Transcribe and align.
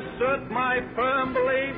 assert 0.00 0.48
my 0.48 0.80
firm 0.96 1.36
belief 1.36 1.76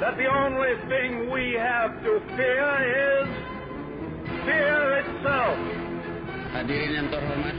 that 0.00 0.16
the 0.16 0.26
only 0.26 0.74
thing 0.88 1.28
we 1.28 1.52
have 1.60 1.92
to 2.00 2.12
fear 2.32 2.68
is 2.88 3.28
fear 4.48 4.80
itself. 5.04 5.56
Hadirin 6.56 6.90
yang 7.04 7.08
terhormat, 7.12 7.56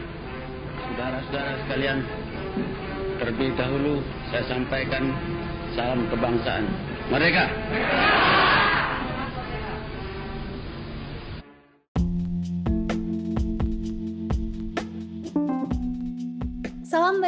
saudara-saudara 0.90 1.54
sekalian, 1.66 1.98
terlebih 3.22 3.50
dahulu 3.58 4.02
saya 4.34 4.44
sampaikan 4.50 5.14
salam 5.78 6.02
kebangsaan. 6.10 6.66
Merdeka! 7.14 7.46
Salam 7.46 8.23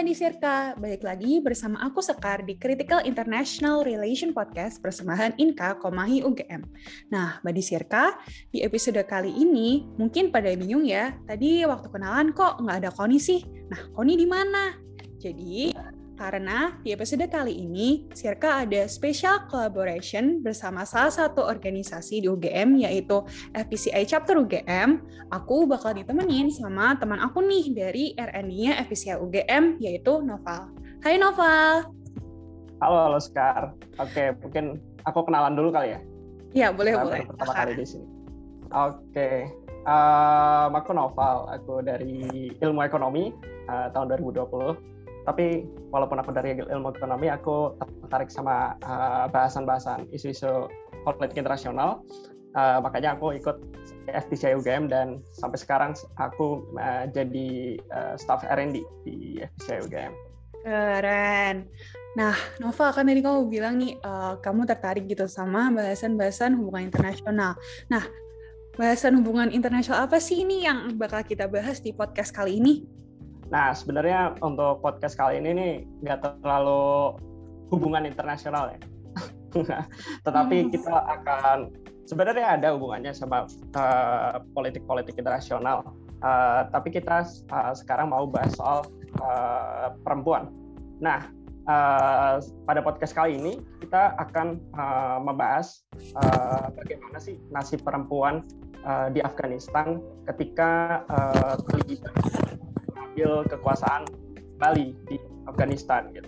Bani 0.05 0.13
Sirka, 0.13 0.77
balik 0.77 1.01
lagi 1.01 1.41
bersama 1.41 1.81
aku 1.81 1.97
Sekar 1.97 2.45
di 2.45 2.53
Critical 2.61 3.01
International 3.09 3.81
Relation 3.81 4.37
Podcast 4.37 4.77
persembahan 4.77 5.33
Inka 5.41 5.81
Komahi 5.81 6.21
UGM. 6.21 6.61
Nah, 7.09 7.41
Bani 7.41 7.57
Sirka, 7.57 8.13
di 8.53 8.61
episode 8.61 9.01
kali 9.09 9.33
ini 9.33 9.81
mungkin 9.97 10.29
pada 10.29 10.53
bingung 10.53 10.85
ya, 10.85 11.09
tadi 11.25 11.65
waktu 11.65 11.89
kenalan 11.89 12.37
kok 12.37 12.61
nggak 12.61 12.85
ada 12.85 12.93
Koni 12.93 13.17
sih? 13.17 13.41
Nah, 13.73 13.81
Koni 13.97 14.13
di 14.13 14.29
mana? 14.29 14.77
Jadi, 15.17 15.73
karena 16.15 16.79
di 16.79 16.95
episode 16.95 17.27
kali 17.27 17.51
ini, 17.67 18.07
Sirka 18.15 18.63
ada 18.63 18.87
special 18.87 19.51
collaboration 19.51 20.39
bersama 20.39 20.87
salah 20.87 21.11
satu 21.11 21.43
organisasi 21.43 22.23
di 22.23 22.27
UGM, 22.31 22.79
yaitu 22.79 23.19
FPCI 23.51 24.07
Chapter 24.07 24.39
UGM. 24.39 25.03
Aku 25.35 25.67
bakal 25.67 25.99
ditemenin 25.99 26.47
sama 26.47 26.95
teman 26.95 27.19
aku 27.19 27.43
nih 27.43 27.75
dari 27.75 28.15
RND-nya 28.15 28.79
FPCI 28.87 29.19
UGM, 29.19 29.83
yaitu 29.83 30.23
Noval. 30.23 30.71
Hai 31.03 31.19
Noval. 31.19 31.91
Halo, 32.79 32.97
halo 33.11 33.19
Sekar. 33.19 33.75
Oke, 33.99 34.31
mungkin 34.39 34.79
aku 35.03 35.27
kenalan 35.27 35.59
dulu 35.59 35.75
kali 35.75 35.99
ya? 35.99 36.01
Iya, 36.55 36.67
boleh, 36.71 36.95
boleh. 36.95 37.27
Pertama 37.27 37.53
kali 37.53 37.75
di 37.75 37.85
sini. 37.87 38.07
Oke, 38.71 39.51
um, 39.83 40.71
aku 40.71 40.95
Noval. 40.95 41.51
Aku 41.59 41.83
dari 41.83 42.55
Ilmu 42.55 42.79
Ekonomi 42.87 43.35
uh, 43.67 43.91
tahun 43.91 44.15
2020 44.15 44.94
tapi 45.25 45.65
walaupun 45.89 46.21
aku 46.21 46.31
dari 46.31 46.53
ilmu 46.55 46.93
ekonomi 46.93 47.27
aku 47.33 47.73
tertarik 48.05 48.29
sama 48.29 48.77
uh, 48.85 49.25
bahasan-bahasan 49.33 50.05
isu-isu 50.13 50.69
politik 51.01 51.41
internasional 51.41 52.05
uh, 52.55 52.79
makanya 52.79 53.17
aku 53.17 53.35
ikut 53.35 53.57
FPCI 54.05 54.55
UGM 54.61 54.87
dan 54.87 55.19
sampai 55.35 55.57
sekarang 55.59 55.91
aku 56.21 56.63
uh, 56.77 57.09
jadi 57.09 57.81
uh, 57.91 58.15
staff 58.15 58.45
R&D 58.45 58.81
di 59.03 59.41
FPCI 59.41 59.79
UGM. 59.85 60.13
Keren. 60.65 61.69
Nah, 62.17 62.33
Nova 62.57 62.89
kan 62.89 63.05
tadi 63.05 63.21
kamu 63.21 63.53
bilang 63.53 63.77
nih 63.77 64.01
uh, 64.01 64.41
kamu 64.41 64.65
tertarik 64.65 65.05
gitu 65.05 65.29
sama 65.29 65.69
bahasan-bahasan 65.69 66.57
hubungan 66.57 66.89
internasional. 66.89 67.53
Nah, 67.85 68.01
bahasan 68.73 69.21
hubungan 69.21 69.53
internasional 69.53 70.09
apa 70.09 70.17
sih 70.17 70.41
ini 70.41 70.65
yang 70.65 70.97
bakal 70.97 71.21
kita 71.21 71.45
bahas 71.45 71.77
di 71.85 71.93
podcast 71.93 72.33
kali 72.33 72.57
ini? 72.57 72.94
Nah, 73.55 73.71
sebenarnya 73.71 74.35
untuk 74.43 74.83
podcast 74.83 75.15
kali 75.15 75.39
ini 75.39 75.55
nih 75.55 75.73
nggak 76.03 76.43
terlalu 76.43 77.15
hubungan 77.71 78.03
internasional 78.03 78.75
ya. 78.75 78.79
Tetapi 80.27 80.67
hmm. 80.67 80.69
kita 80.75 80.91
akan 80.91 81.71
sebenarnya 82.03 82.59
ada 82.59 82.75
hubungannya 82.75 83.15
sama 83.15 83.47
uh, 83.79 84.43
politik-politik 84.51 85.15
internasional. 85.15 85.87
Uh, 86.19 86.67
tapi 86.75 86.91
kita 86.91 87.23
uh, 87.47 87.71
sekarang 87.71 88.11
mau 88.11 88.27
bahas 88.27 88.51
soal 88.59 88.91
uh, 89.23 89.95
perempuan. 90.03 90.51
Nah, 90.99 91.31
uh, 91.71 92.43
pada 92.67 92.83
podcast 92.83 93.15
kali 93.15 93.39
ini 93.39 93.63
kita 93.79 94.19
akan 94.19 94.59
uh, 94.75 95.23
membahas 95.23 95.87
uh, 96.19 96.75
bagaimana 96.75 97.23
sih 97.23 97.39
nasib 97.55 97.87
perempuan 97.87 98.43
uh, 98.83 99.07
di 99.15 99.23
Afghanistan 99.23 100.03
ketika 100.27 101.03
uh, 101.07 101.55
terlibat 101.71 102.11
mengambil 103.15 103.47
kekuasaan 103.47 104.03
Bali 104.59 104.91
di 105.07 105.15
Afghanistan 105.47 106.11
gitu. 106.11 106.27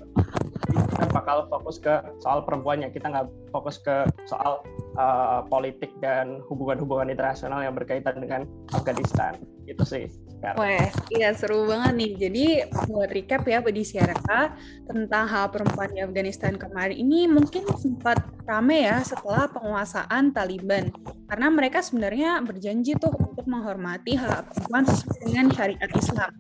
Jadi 0.72 0.78
kita 0.88 1.06
bakal 1.12 1.48
fokus 1.52 1.84
ke 1.84 2.00
soal 2.24 2.48
perempuannya, 2.48 2.88
kita 2.96 3.12
nggak 3.12 3.28
fokus 3.52 3.80
ke 3.84 4.08
soal 4.24 4.64
uh, 4.98 5.46
politik 5.48 5.94
dan 6.04 6.42
hubungan-hubungan 6.50 7.14
internasional 7.14 7.64
yang 7.64 7.78
berkaitan 7.78 8.20
dengan 8.20 8.44
Afghanistan. 8.74 9.38
Gitu 9.64 9.84
sih. 9.86 10.06
Wah, 10.38 10.94
iya 11.10 11.34
seru 11.34 11.66
banget 11.66 11.94
nih. 11.98 12.12
Jadi 12.14 12.46
buat 12.88 13.10
recap 13.10 13.42
ya 13.50 13.58
di 13.66 13.82
Siarka 13.82 14.54
tentang 14.86 15.26
hal 15.26 15.50
perempuan 15.50 15.90
di 15.90 16.00
Afghanistan 16.06 16.54
kemarin 16.54 16.94
ini 16.94 17.26
mungkin 17.26 17.66
sempat 17.74 18.22
rame 18.46 18.86
ya 18.86 19.02
setelah 19.02 19.50
penguasaan 19.50 20.30
Taliban. 20.32 20.94
Karena 21.26 21.48
mereka 21.50 21.82
sebenarnya 21.82 22.38
berjanji 22.46 22.94
tuh 23.02 23.12
untuk 23.18 23.50
menghormati 23.50 24.14
hak 24.14 24.54
perempuan 24.54 24.86
sesuai 24.86 25.18
dengan 25.26 25.46
syariat 25.52 25.92
Islam. 25.98 26.32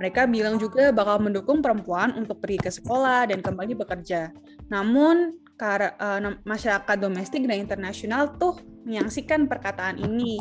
Mereka 0.00 0.20
bilang 0.32 0.56
juga 0.56 0.90
bakal 0.90 1.20
mendukung 1.20 1.60
perempuan 1.60 2.16
untuk 2.16 2.40
pergi 2.40 2.58
ke 2.66 2.70
sekolah 2.72 3.28
dan 3.30 3.44
kembali 3.44 3.76
bekerja. 3.76 4.32
Namun 4.72 5.45
uh, 5.60 6.20
masyarakat 6.44 6.96
domestik 7.00 7.44
dan 7.48 7.60
internasional 7.60 8.36
tuh 8.36 8.60
menyaksikan 8.84 9.48
perkataan 9.50 9.98
ini 9.98 10.38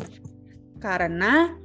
karena 0.84 1.56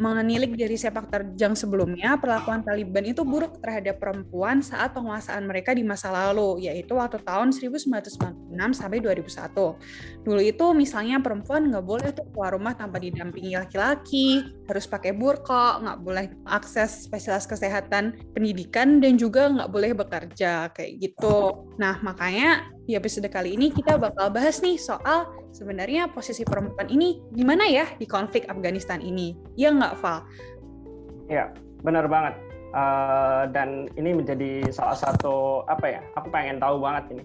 menilik 0.00 0.56
dari 0.56 0.78
sepak 0.78 1.12
terjang 1.12 1.52
sebelumnya, 1.52 2.16
perlakuan 2.16 2.64
Taliban 2.64 3.04
itu 3.04 3.26
buruk 3.26 3.60
terhadap 3.60 4.00
perempuan 4.00 4.64
saat 4.64 4.96
penguasaan 4.96 5.44
mereka 5.44 5.76
di 5.76 5.84
masa 5.84 6.08
lalu, 6.08 6.64
yaitu 6.64 6.96
waktu 6.96 7.20
tahun 7.20 7.52
1996 7.52 8.56
sampai 8.72 8.98
2001. 9.04 10.24
Dulu 10.24 10.40
itu 10.40 10.66
misalnya 10.72 11.20
perempuan 11.20 11.68
nggak 11.68 11.84
boleh 11.84 12.08
tuh 12.14 12.24
keluar 12.32 12.56
rumah 12.56 12.72
tanpa 12.72 13.02
didampingi 13.02 13.58
laki-laki, 13.58 14.46
harus 14.72 14.88
pakai 14.88 15.12
burqa, 15.12 15.78
nggak 15.84 15.98
boleh 16.00 16.26
akses 16.48 17.04
spesialis 17.04 17.44
kesehatan, 17.44 18.16
pendidikan, 18.32 18.98
dan 19.04 19.20
juga 19.20 19.52
nggak 19.52 19.68
boleh 19.68 19.92
bekerja, 19.92 20.72
kayak 20.72 20.98
gitu. 20.98 21.68
Nah, 21.76 22.00
makanya 22.00 22.72
di 22.88 22.96
episode 22.96 23.28
kali 23.28 23.54
ini 23.54 23.68
kita 23.68 24.00
bakal 24.00 24.32
bahas 24.32 24.64
nih 24.64 24.80
soal 24.80 25.28
sebenarnya 25.52 26.08
posisi 26.10 26.42
perempuan 26.42 26.88
ini 26.88 27.20
gimana 27.36 27.68
ya 27.68 27.84
di 28.00 28.08
konflik 28.08 28.48
Afghanistan 28.48 28.98
ini. 29.04 29.36
Ya 29.60 29.70
nggak, 29.70 30.00
Val? 30.00 30.24
Ya, 31.28 31.52
benar 31.84 32.08
banget. 32.08 32.34
Uh, 32.72 33.44
dan 33.52 33.92
ini 34.00 34.16
menjadi 34.16 34.72
salah 34.72 34.96
satu 34.96 35.60
apa 35.68 35.92
ya? 35.92 36.00
Aku 36.16 36.32
pengen 36.32 36.56
tahu 36.56 36.80
banget 36.80 37.20
ini 37.20 37.22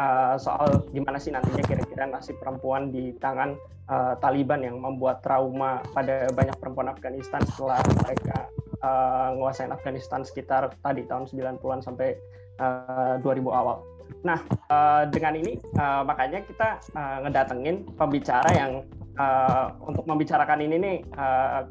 uh, 0.00 0.34
soal 0.40 0.88
gimana 0.90 1.20
sih 1.20 1.30
nantinya 1.30 1.60
kira-kira 1.68 2.08
nasib 2.08 2.40
perempuan 2.40 2.88
di 2.88 3.12
tangan 3.20 3.54
uh, 3.92 4.16
Taliban 4.18 4.64
yang 4.64 4.80
membuat 4.80 5.20
trauma 5.20 5.84
pada 5.92 6.32
banyak 6.32 6.56
perempuan 6.56 6.88
Afghanistan 6.88 7.44
setelah 7.44 7.78
mereka 8.00 8.48
uh, 8.80 9.36
nguasain 9.36 9.70
Afghanistan 9.70 10.24
sekitar 10.24 10.72
tadi 10.80 11.04
tahun 11.04 11.28
90-an 11.28 11.80
sampai 11.84 12.16
uh, 12.58 13.20
2000 13.20 13.44
awal. 13.52 13.84
Nah, 14.26 14.42
uh, 14.72 15.06
dengan 15.06 15.38
ini 15.38 15.60
uh, 15.78 16.02
makanya 16.02 16.42
kita 16.42 16.82
uh, 16.96 17.22
ngedatengin 17.24 17.86
pembicara 17.94 18.50
yang 18.50 18.72
uh, 19.20 19.70
untuk 19.86 20.04
membicarakan 20.08 20.60
ini 20.64 20.76
nih 20.80 20.96
uh, 21.14 21.68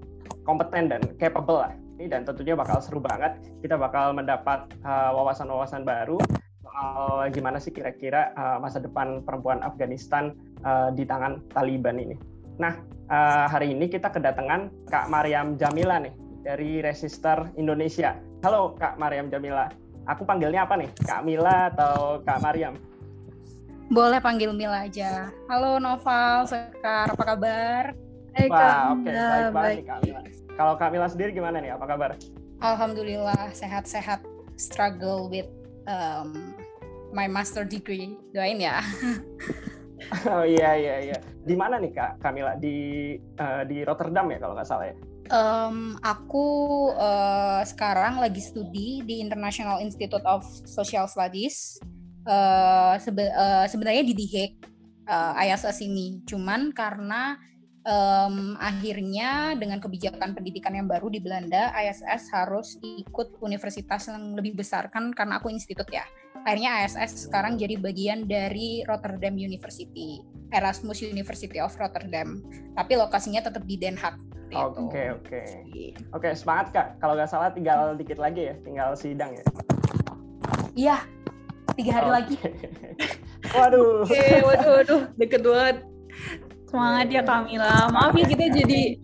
kompeten 0.48 0.88
dan 0.88 1.02
capable 1.20 1.66
lah. 1.66 1.74
Ini 2.00 2.08
dan 2.08 2.24
tentunya 2.24 2.56
bakal 2.56 2.80
seru 2.80 3.04
banget. 3.04 3.36
Kita 3.60 3.75
bakal 3.75 4.16
mendapat 4.16 4.72
wawasan-wawasan 4.88 5.84
uh, 5.84 5.88
baru 5.92 6.16
soal 6.69 7.25
gimana 7.33 7.57
sih 7.57 7.74
kira-kira 7.74 8.30
uh, 8.38 8.57
masa 8.62 8.77
depan 8.77 9.25
perempuan 9.25 9.66
Afghanistan 9.66 10.38
uh, 10.62 10.94
di 10.94 11.01
tangan 11.04 11.42
Taliban 11.50 11.98
ini. 11.98 12.13
Nah, 12.62 12.77
uh, 13.10 13.50
hari 13.50 13.74
ini 13.74 13.89
kita 13.89 14.13
kedatangan 14.13 14.69
Kak 14.86 15.10
Mariam 15.10 15.57
Jamila 15.57 15.98
nih 15.98 16.13
dari 16.45 16.86
Resister 16.86 17.50
Indonesia. 17.57 18.13
Halo 18.45 18.77
Kak 18.77 19.01
Mariam 19.01 19.33
Jamila 19.33 19.66
aku 20.06 20.25
panggilnya 20.25 20.66
apa 20.66 20.77
nih? 20.77 20.89
Kak 21.06 21.21
Mila 21.25 21.74
atau 21.74 22.21
Kak 22.25 22.42
Mariam? 22.42 22.77
Boleh 23.89 24.22
panggil 24.22 24.54
Mila 24.54 24.86
aja. 24.86 25.33
Halo 25.50 25.81
Noval, 25.81 26.45
Sekar, 26.45 27.10
apa 27.10 27.24
kabar? 27.25 27.83
Hai 28.38 28.45
Wah, 28.45 28.94
oke, 28.94 29.10
okay. 29.10 29.13
baik 29.18 29.50
banget 29.54 29.77
Kak 29.89 30.00
Mila. 30.06 30.19
Kalau 30.54 30.74
Kak 30.77 30.89
Mila 30.94 31.07
sendiri 31.10 31.31
gimana 31.33 31.57
nih? 31.57 31.74
Apa 31.74 31.86
kabar? 31.89 32.13
Alhamdulillah 32.62 33.50
sehat-sehat. 33.54 34.22
Struggle 34.60 35.31
with 35.31 35.48
um, 35.89 36.53
my 37.12 37.25
master 37.25 37.65
degree. 37.65 38.13
Doain 38.31 38.62
ya. 38.62 38.80
oh 40.31 40.45
iya 40.45 40.77
iya 40.77 40.95
iya. 41.09 41.18
Di 41.44 41.56
mana 41.57 41.81
nih 41.81 41.91
Kak 41.91 42.21
Kamila? 42.21 42.56
Di 42.62 43.18
uh, 43.18 43.65
di 43.65 43.81
Rotterdam 43.81 44.30
ya 44.30 44.38
kalau 44.38 44.53
nggak 44.53 44.69
salah 44.69 44.86
ya? 44.94 44.95
Um, 45.30 45.94
aku 46.01 46.45
uh, 46.97 47.62
sekarang 47.62 48.18
lagi 48.18 48.41
studi 48.41 49.06
di 49.06 49.21
International 49.21 49.81
Institute 49.81 50.25
of 50.25 50.45
Social 50.65 51.06
Studies. 51.09 51.77
Uh, 52.30 52.94
sebe 53.01 53.25
uh, 53.33 53.65
sebenarnya 53.65 54.06
di 54.06 54.13
The 54.13 54.27
Hague, 54.30 54.59
uh, 55.09 55.33
ISS 55.38 55.86
ini. 55.86 56.21
Cuman 56.25 56.74
karena 56.74 57.38
um, 57.86 58.56
akhirnya 58.60 59.56
dengan 59.56 59.80
kebijakan 59.80 60.36
pendidikan 60.36 60.76
yang 60.76 60.88
baru 60.90 61.08
di 61.08 61.20
Belanda, 61.24 61.72
ISS 61.76 62.31
harus 62.34 62.76
ikut 62.81 63.40
universitas 63.40 64.10
yang 64.12 64.36
lebih 64.36 64.60
besar 64.60 64.92
kan 64.92 65.12
karena 65.16 65.40
aku 65.40 65.52
institut 65.54 65.88
ya. 65.92 66.04
Akhirnya 66.48 66.88
ISS 66.88 67.28
sekarang 67.28 67.60
jadi 67.60 67.76
bagian 67.76 68.24
dari 68.24 68.84
Rotterdam 68.88 69.36
University, 69.36 70.24
Erasmus 70.56 71.04
University 71.04 71.60
of 71.60 71.76
Rotterdam. 71.76 72.40
Tapi 72.74 72.96
lokasinya 72.96 73.44
tetap 73.44 73.68
di 73.68 73.76
Den 73.76 74.00
Haag. 74.00 74.16
Oke 74.50 75.14
oke 75.14 75.42
oke 76.10 76.30
semangat 76.34 76.68
kak. 76.74 76.88
Kalau 76.98 77.14
nggak 77.14 77.30
salah 77.30 77.54
tinggal 77.54 77.94
dikit 77.94 78.18
lagi 78.18 78.50
ya, 78.50 78.56
tinggal 78.66 78.98
sidang 78.98 79.36
ya. 79.38 79.44
Iya, 80.74 80.98
tiga 81.78 81.92
hari 82.02 82.08
okay. 82.08 82.16
lagi. 82.18 82.38
waduh. 83.58 84.08
Oke, 84.10 84.25
waduh, 84.42 84.70
waduh, 84.80 85.02
deket 85.22 85.42
banget. 85.46 85.78
Semangat 86.69 87.07
ya 87.10 87.25
Kamila. 87.25 87.89
Maaf 87.89 88.13
ya 88.13 88.25
kita 88.30 88.45
jadi 88.54 89.01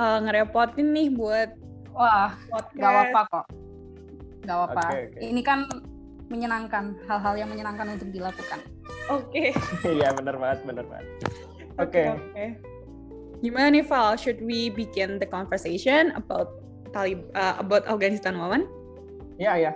uh, 0.00 0.18
ngerepotin 0.24 0.96
nih 0.96 1.12
buat 1.12 1.52
Wah, 1.92 2.32
podcast. 2.48 2.80
gak 2.80 2.88
apa-apa 2.88 3.20
kok. 3.28 3.44
Gak 4.48 4.56
apa-apa. 4.56 4.84
Okay, 4.88 5.02
okay. 5.12 5.20
Ini 5.28 5.40
kan 5.44 5.58
menyenangkan, 6.32 6.96
hal-hal 7.04 7.34
yang 7.36 7.52
menyenangkan 7.52 7.92
untuk 7.92 8.08
dilakukan. 8.08 8.64
Oke. 9.12 9.52
Okay. 9.52 9.92
Iya, 10.00 10.16
benar 10.16 10.40
banget, 10.40 10.58
benar 10.64 10.84
banget. 10.88 11.06
Oke. 11.12 11.28
Okay. 11.76 12.06
Okay, 12.08 12.08
okay. 12.32 12.48
Gimana 13.44 13.68
nih 13.76 13.84
Val? 13.84 14.16
Should 14.16 14.40
we 14.40 14.72
begin 14.72 15.20
the 15.20 15.28
conversation 15.28 16.16
about 16.16 16.64
Talib 16.96 17.20
uh, 17.36 17.60
about 17.60 17.84
Afghanistan 17.84 18.40
woman? 18.40 18.64
Iya, 19.36 19.52
iya. 19.60 19.72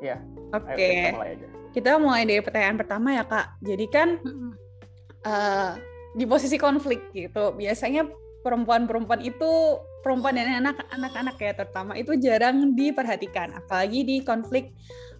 Iya. 0.00 0.16
Oke. 0.56 0.72
Okay. 0.72 1.36
Kita 1.76 2.00
mulai 2.00 2.24
dari 2.24 2.40
pertanyaan 2.40 2.80
pertama 2.80 3.12
ya, 3.12 3.28
Kak. 3.28 3.60
Jadi 3.60 3.86
kan 3.92 4.08
uh, 5.28 5.76
di 6.18 6.26
posisi 6.26 6.58
konflik 6.58 7.14
gitu, 7.14 7.54
biasanya 7.54 8.10
perempuan-perempuan 8.42 9.22
itu 9.22 9.78
perempuan 10.02 10.34
dan 10.34 10.66
anak-anak 10.66 11.36
ya 11.38 11.52
terutama 11.54 11.98
itu 11.98 12.14
jarang 12.18 12.74
diperhatikan 12.74 13.50
apalagi 13.54 14.06
di 14.06 14.16
konflik 14.22 14.70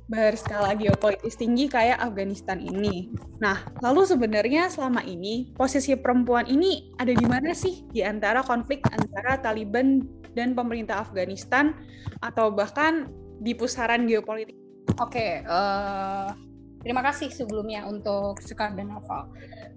berskala 0.08 0.72
geopolitis 0.72 1.36
tinggi 1.36 1.68
kayak 1.68 2.00
Afghanistan 2.00 2.56
ini. 2.56 3.12
Nah, 3.44 3.60
lalu 3.84 4.08
sebenarnya 4.08 4.72
selama 4.72 5.04
ini 5.04 5.52
posisi 5.52 5.92
perempuan 6.00 6.48
ini 6.48 6.96
ada 6.96 7.12
di 7.12 7.26
mana 7.28 7.52
sih 7.52 7.84
di 7.92 8.00
antara 8.00 8.40
konflik 8.40 8.80
antara 8.88 9.36
Taliban 9.36 10.00
dan 10.32 10.56
pemerintah 10.56 11.04
Afghanistan 11.04 11.76
atau 12.24 12.48
bahkan 12.48 13.12
di 13.44 13.52
pusaran 13.52 14.08
geopolitik? 14.08 14.56
Oke, 14.96 15.20
okay, 15.20 15.32
uh, 15.44 15.52
eh, 15.52 16.28
terima 16.82 17.02
kasih 17.04 17.30
sebelumnya 17.30 17.86
untuk 17.86 18.38
Sekar 18.42 18.74
dan 18.74 18.90
Naval. 18.90 19.30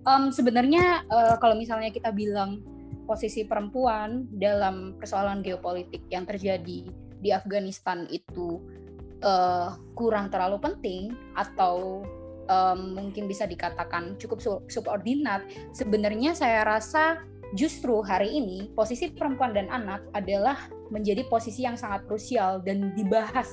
Um, 0.05 0.33
sebenarnya 0.33 1.05
uh, 1.09 1.35
kalau 1.37 1.53
misalnya 1.57 1.93
kita 1.93 2.09
bilang 2.09 2.61
posisi 3.05 3.43
perempuan 3.43 4.29
dalam 4.31 4.95
persoalan 4.97 5.43
geopolitik 5.43 6.07
yang 6.09 6.23
terjadi 6.23 6.87
di 7.21 7.29
Afghanistan 7.29 8.09
itu 8.09 8.63
uh, 9.21 9.77
kurang 9.93 10.33
terlalu 10.33 10.57
penting 10.57 11.13
atau 11.37 12.01
um, 12.49 12.97
mungkin 12.97 13.29
bisa 13.29 13.45
dikatakan 13.45 14.17
cukup 14.17 14.65
subordinat, 14.69 15.45
sebenarnya 15.75 16.33
saya 16.33 16.65
rasa 16.65 17.21
justru 17.53 17.99
hari 18.01 18.31
ini 18.31 18.71
posisi 18.73 19.11
perempuan 19.11 19.51
dan 19.51 19.67
anak 19.67 20.01
adalah 20.15 20.57
menjadi 20.91 21.27
posisi 21.27 21.63
yang 21.63 21.75
sangat 21.75 22.07
krusial 22.07 22.63
dan 22.63 22.95
dibahas 22.95 23.47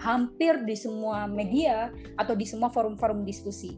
hampir 0.00 0.62
di 0.64 0.76
semua 0.76 1.28
media 1.28 1.92
atau 2.16 2.36
di 2.36 2.44
semua 2.48 2.68
forum-forum 2.72 3.24
diskusi. 3.24 3.76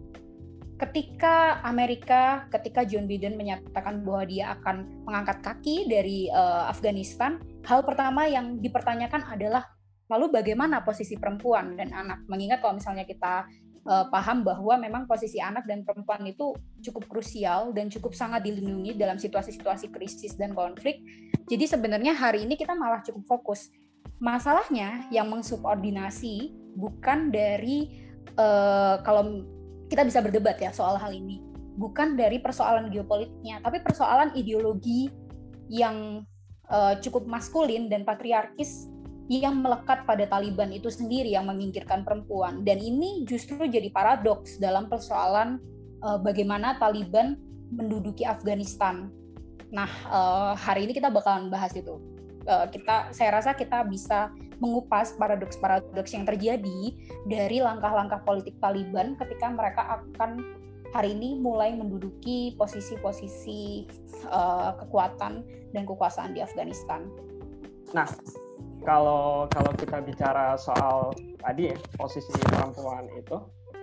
Ketika 0.78 1.58
Amerika, 1.66 2.46
ketika 2.54 2.86
John 2.86 3.10
Biden 3.10 3.34
menyatakan 3.34 4.06
bahwa 4.06 4.22
dia 4.30 4.54
akan 4.54 5.02
mengangkat 5.02 5.42
kaki 5.42 5.90
dari 5.90 6.30
uh, 6.30 6.70
Afghanistan, 6.70 7.42
hal 7.66 7.82
pertama 7.82 8.30
yang 8.30 8.62
dipertanyakan 8.62 9.26
adalah 9.26 9.66
Lalu 10.08 10.40
bagaimana 10.40 10.80
posisi 10.80 11.20
perempuan 11.20 11.76
dan 11.76 11.92
anak? 11.92 12.24
Mengingat 12.32 12.64
kalau 12.64 12.80
misalnya 12.80 13.04
kita 13.04 13.44
uh, 13.84 14.08
paham 14.08 14.40
bahwa 14.40 14.80
memang 14.80 15.04
posisi 15.04 15.36
anak 15.36 15.68
dan 15.68 15.84
perempuan 15.84 16.24
itu 16.24 16.56
cukup 16.80 17.04
krusial 17.04 17.76
dan 17.76 17.92
cukup 17.92 18.16
sangat 18.16 18.40
dilindungi 18.40 18.96
dalam 18.96 19.20
situasi-situasi 19.20 19.92
krisis 19.92 20.32
dan 20.40 20.56
konflik. 20.56 21.04
Jadi 21.44 21.64
sebenarnya 21.68 22.16
hari 22.16 22.48
ini 22.48 22.56
kita 22.56 22.72
malah 22.72 23.04
cukup 23.04 23.28
fokus. 23.28 23.68
Masalahnya 24.18 25.06
yang 25.12 25.28
mensubordinasi 25.28 26.56
bukan 26.74 27.30
dari 27.30 28.08
uh, 28.34 28.98
kalau 29.04 29.44
kita 29.86 30.02
bisa 30.02 30.18
berdebat 30.24 30.58
ya 30.58 30.74
soal 30.74 30.98
hal 30.98 31.12
ini, 31.14 31.38
bukan 31.78 32.18
dari 32.18 32.42
persoalan 32.42 32.90
geopolitiknya, 32.90 33.62
tapi 33.62 33.78
persoalan 33.84 34.34
ideologi 34.34 35.06
yang 35.68 36.24
uh, 36.72 36.96
cukup 36.98 37.28
maskulin 37.28 37.86
dan 37.86 38.02
patriarkis 38.02 38.88
yang 39.28 39.60
melekat 39.60 40.08
pada 40.08 40.24
Taliban 40.24 40.72
itu 40.72 40.88
sendiri 40.88 41.36
yang 41.36 41.44
menyingkirkan 41.44 42.00
perempuan 42.00 42.64
dan 42.64 42.80
ini 42.80 43.28
justru 43.28 43.60
jadi 43.68 43.92
paradoks 43.92 44.56
dalam 44.56 44.88
persoalan 44.88 45.60
uh, 46.00 46.16
bagaimana 46.16 46.80
Taliban 46.80 47.36
menduduki 47.68 48.24
Afghanistan. 48.24 49.12
Nah 49.68 49.90
hari 50.56 50.88
ini 50.88 50.96
kita 50.96 51.12
bakalan 51.12 51.52
bahas 51.52 51.76
itu. 51.76 52.17
Uh, 52.46 52.66
kita 52.70 53.10
saya 53.10 53.40
rasa 53.40 53.56
kita 53.56 53.82
bisa 53.88 54.30
mengupas 54.58 55.14
paradoks-paradoks 55.14 56.12
yang 56.14 56.26
terjadi 56.26 56.80
dari 57.26 57.58
langkah-langkah 57.62 58.22
politik 58.26 58.58
Taliban 58.58 59.14
ketika 59.18 59.46
mereka 59.50 59.82
akan 60.02 60.42
hari 60.92 61.12
ini 61.14 61.36
mulai 61.38 61.76
menduduki 61.76 62.56
posisi-posisi 62.56 63.86
uh, 64.32 64.74
kekuatan 64.80 65.44
dan 65.76 65.82
kekuasaan 65.84 66.32
di 66.32 66.40
Afghanistan. 66.40 67.04
Nah, 67.92 68.08
kalau 68.84 69.46
kalau 69.52 69.72
kita 69.76 70.00
bicara 70.00 70.56
soal 70.56 71.12
tadi 71.40 71.72
ya 71.72 71.76
posisi 71.96 72.32
perempuan 72.48 73.08
itu 73.16 73.36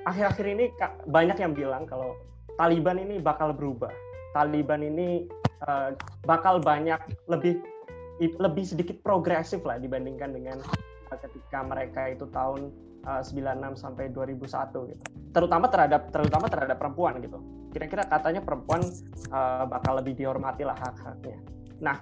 akhir-akhir 0.06 0.46
ini 0.46 0.66
banyak 1.10 1.38
yang 1.42 1.54
bilang 1.54 1.84
kalau 1.86 2.18
Taliban 2.56 2.98
ini 3.04 3.20
bakal 3.20 3.52
berubah. 3.52 3.92
Taliban 4.32 4.80
ini 4.84 5.28
uh, 5.68 5.92
bakal 6.24 6.64
banyak 6.64 7.00
lebih 7.28 7.60
lebih 8.20 8.64
sedikit 8.64 9.00
progresif 9.04 9.64
lah 9.68 9.76
dibandingkan 9.80 10.32
dengan 10.32 10.58
uh, 11.12 11.18
ketika 11.20 11.64
mereka 11.68 12.12
itu 12.12 12.26
tahun 12.32 12.72
uh, 13.04 13.22
96 13.24 13.76
sampai 13.76 14.12
2001 14.12 14.92
gitu. 14.96 15.04
Terutama 15.36 15.68
terhadap 15.68 16.12
terutama 16.12 16.48
terhadap 16.48 16.78
perempuan 16.80 17.20
gitu. 17.20 17.44
Kira-kira 17.76 18.08
katanya 18.08 18.40
perempuan 18.40 18.88
uh, 19.36 19.68
bakal 19.68 20.00
lebih 20.00 20.16
dihormati 20.16 20.64
lah 20.64 20.80
hak-haknya. 20.80 21.44
Nah, 21.84 22.00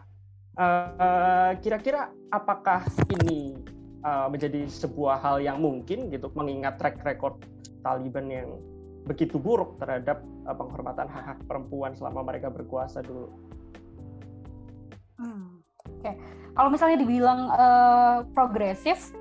Eh, 0.54 1.52
kira-kira 1.66 2.14
uh, 2.14 2.38
apakah 2.38 2.86
ini 3.10 3.58
uh, 4.06 4.30
menjadi 4.30 4.70
sebuah 4.70 5.18
hal 5.18 5.42
yang 5.42 5.58
mungkin 5.58 6.14
gitu 6.14 6.30
mengingat 6.38 6.78
track 6.78 7.02
record 7.02 7.42
Taliban 7.82 8.30
yang 8.30 8.62
begitu 9.10 9.42
buruk 9.42 9.82
terhadap 9.82 10.22
uh, 10.46 10.54
penghormatan 10.54 11.10
hak-hak 11.10 11.42
perempuan 11.50 11.98
selama 11.98 12.22
mereka 12.22 12.54
berkuasa 12.54 13.02
dulu. 13.02 13.34
Hmm, 15.18 15.63
okay. 16.04 16.16
kalau 16.52 16.70
misalnya 16.70 17.00
dibilang 17.00 17.48
uh, 17.50 18.18
progresif, 18.36 19.16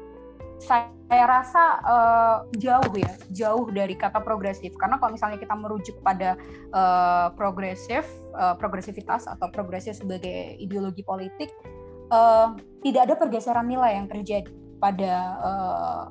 saya 0.63 1.25
rasa 1.27 1.65
uh, 1.83 2.37
jauh 2.55 2.95
ya, 2.95 3.13
jauh 3.35 3.67
dari 3.75 3.99
kata 3.99 4.23
progresif. 4.23 4.75
Karena 4.79 4.97
kalau 5.03 5.15
misalnya 5.15 5.39
kita 5.43 5.55
merujuk 5.59 5.99
pada 6.01 6.39
uh, 6.71 7.35
progresif, 7.35 8.07
uh, 8.39 8.55
progresivitas 8.55 9.27
atau 9.27 9.51
progresif 9.51 9.99
sebagai 9.99 10.55
ideologi 10.63 11.03
politik, 11.03 11.51
uh, 12.15 12.55
tidak 12.87 13.11
ada 13.11 13.15
pergeseran 13.19 13.67
nilai 13.67 13.99
yang 13.99 14.07
terjadi 14.07 14.51
pada 14.79 15.13
uh, 15.43 16.03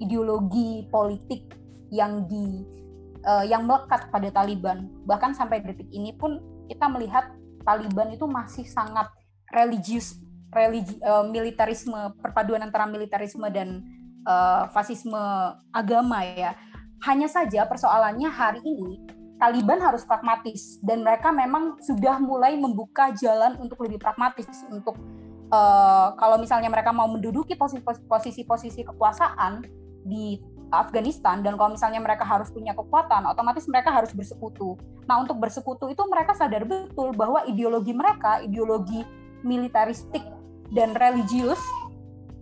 ideologi 0.00 0.88
politik 0.88 1.44
yang 1.92 2.24
di 2.24 2.64
uh, 3.28 3.44
yang 3.44 3.68
melekat 3.68 4.08
pada 4.08 4.28
Taliban. 4.32 4.88
Bahkan 5.04 5.36
sampai 5.36 5.60
detik 5.60 5.88
ini 5.92 6.16
pun 6.16 6.40
kita 6.66 6.88
melihat 6.88 7.28
Taliban 7.62 8.10
itu 8.10 8.24
masih 8.26 8.64
sangat 8.66 9.06
religius 9.52 10.18
religi 10.52 10.96
uh, 11.00 11.24
militarisme 11.28 12.16
perpaduan 12.20 12.60
antara 12.64 12.84
militarisme 12.84 13.48
dan 13.52 13.84
uh, 14.24 14.68
fasisme 14.72 15.20
agama 15.72 16.24
ya. 16.24 16.56
Hanya 17.02 17.26
saja 17.26 17.66
persoalannya 17.66 18.30
hari 18.30 18.62
ini 18.62 19.02
Taliban 19.42 19.82
harus 19.82 20.06
pragmatis 20.06 20.78
dan 20.86 21.02
mereka 21.02 21.34
memang 21.34 21.74
sudah 21.82 22.22
mulai 22.22 22.54
membuka 22.54 23.10
jalan 23.18 23.58
untuk 23.58 23.82
lebih 23.82 23.98
pragmatis 23.98 24.46
untuk 24.70 24.94
uh, 25.50 26.14
kalau 26.14 26.38
misalnya 26.38 26.70
mereka 26.70 26.94
mau 26.94 27.10
menduduki 27.10 27.58
posisi-posisi 28.06 28.86
kekuasaan 28.86 29.66
di 30.06 30.38
Afghanistan 30.70 31.42
dan 31.42 31.58
kalau 31.58 31.74
misalnya 31.74 31.98
mereka 31.98 32.22
harus 32.22 32.48
punya 32.54 32.70
kekuatan, 32.72 33.28
otomatis 33.28 33.66
mereka 33.66 33.90
harus 33.90 34.14
bersekutu. 34.14 34.78
Nah, 35.04 35.20
untuk 35.20 35.36
bersekutu 35.36 35.90
itu 35.90 36.00
mereka 36.06 36.32
sadar 36.32 36.62
betul 36.64 37.10
bahwa 37.12 37.42
ideologi 37.44 37.92
mereka, 37.92 38.40
ideologi 38.40 39.04
militaristik 39.42 40.22
dan 40.72 40.96
religius 40.96 41.60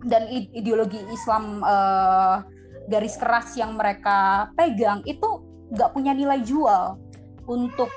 dan 0.01 0.25
ideologi 0.31 0.97
Islam 1.13 1.61
uh, 1.61 2.41
garis 2.89 3.19
keras 3.21 3.53
yang 3.53 3.77
mereka 3.77 4.49
pegang 4.57 5.05
itu 5.05 5.45
nggak 5.71 5.91
punya 5.93 6.11
nilai 6.17 6.41
jual 6.41 6.97
untuk 7.45 7.91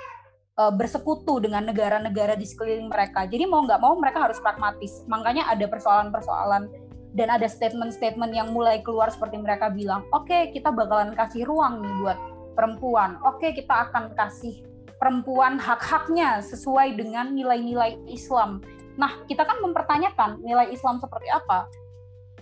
uh, 0.60 0.72
bersekutu 0.74 1.40
dengan 1.40 1.64
negara-negara 1.64 2.36
di 2.36 2.44
sekeliling 2.44 2.92
mereka. 2.92 3.24
Jadi 3.24 3.48
mau 3.48 3.64
nggak 3.64 3.80
mau 3.80 3.96
mereka 3.96 4.28
harus 4.28 4.38
pragmatis. 4.38 5.02
Makanya 5.08 5.48
ada 5.48 5.64
persoalan-persoalan 5.66 6.68
dan 7.14 7.28
ada 7.30 7.46
statement-statement 7.46 8.34
yang 8.34 8.50
mulai 8.50 8.82
keluar 8.82 9.08
seperti 9.08 9.38
mereka 9.38 9.70
bilang, 9.70 10.02
oke 10.10 10.26
okay, 10.26 10.50
kita 10.50 10.74
bakalan 10.74 11.14
kasih 11.14 11.46
ruang 11.46 11.80
nih 11.82 11.94
buat 12.02 12.18
perempuan, 12.58 13.18
oke 13.22 13.38
okay, 13.38 13.50
kita 13.54 13.90
akan 13.90 14.14
kasih 14.18 14.66
perempuan 14.98 15.58
hak-haknya 15.58 16.42
sesuai 16.42 16.98
dengan 16.98 17.34
nilai-nilai 17.34 18.02
Islam. 18.10 18.62
Nah 18.94 19.24
kita 19.26 19.42
kan 19.42 19.58
mempertanyakan 19.58 20.42
nilai 20.42 20.70
Islam 20.70 21.02
seperti 21.02 21.28
apa 21.30 21.66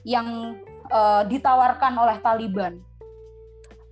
yang 0.03 0.59
uh, 0.91 1.23
ditawarkan 1.27 1.95
oleh 1.95 2.19
Taliban 2.19 2.83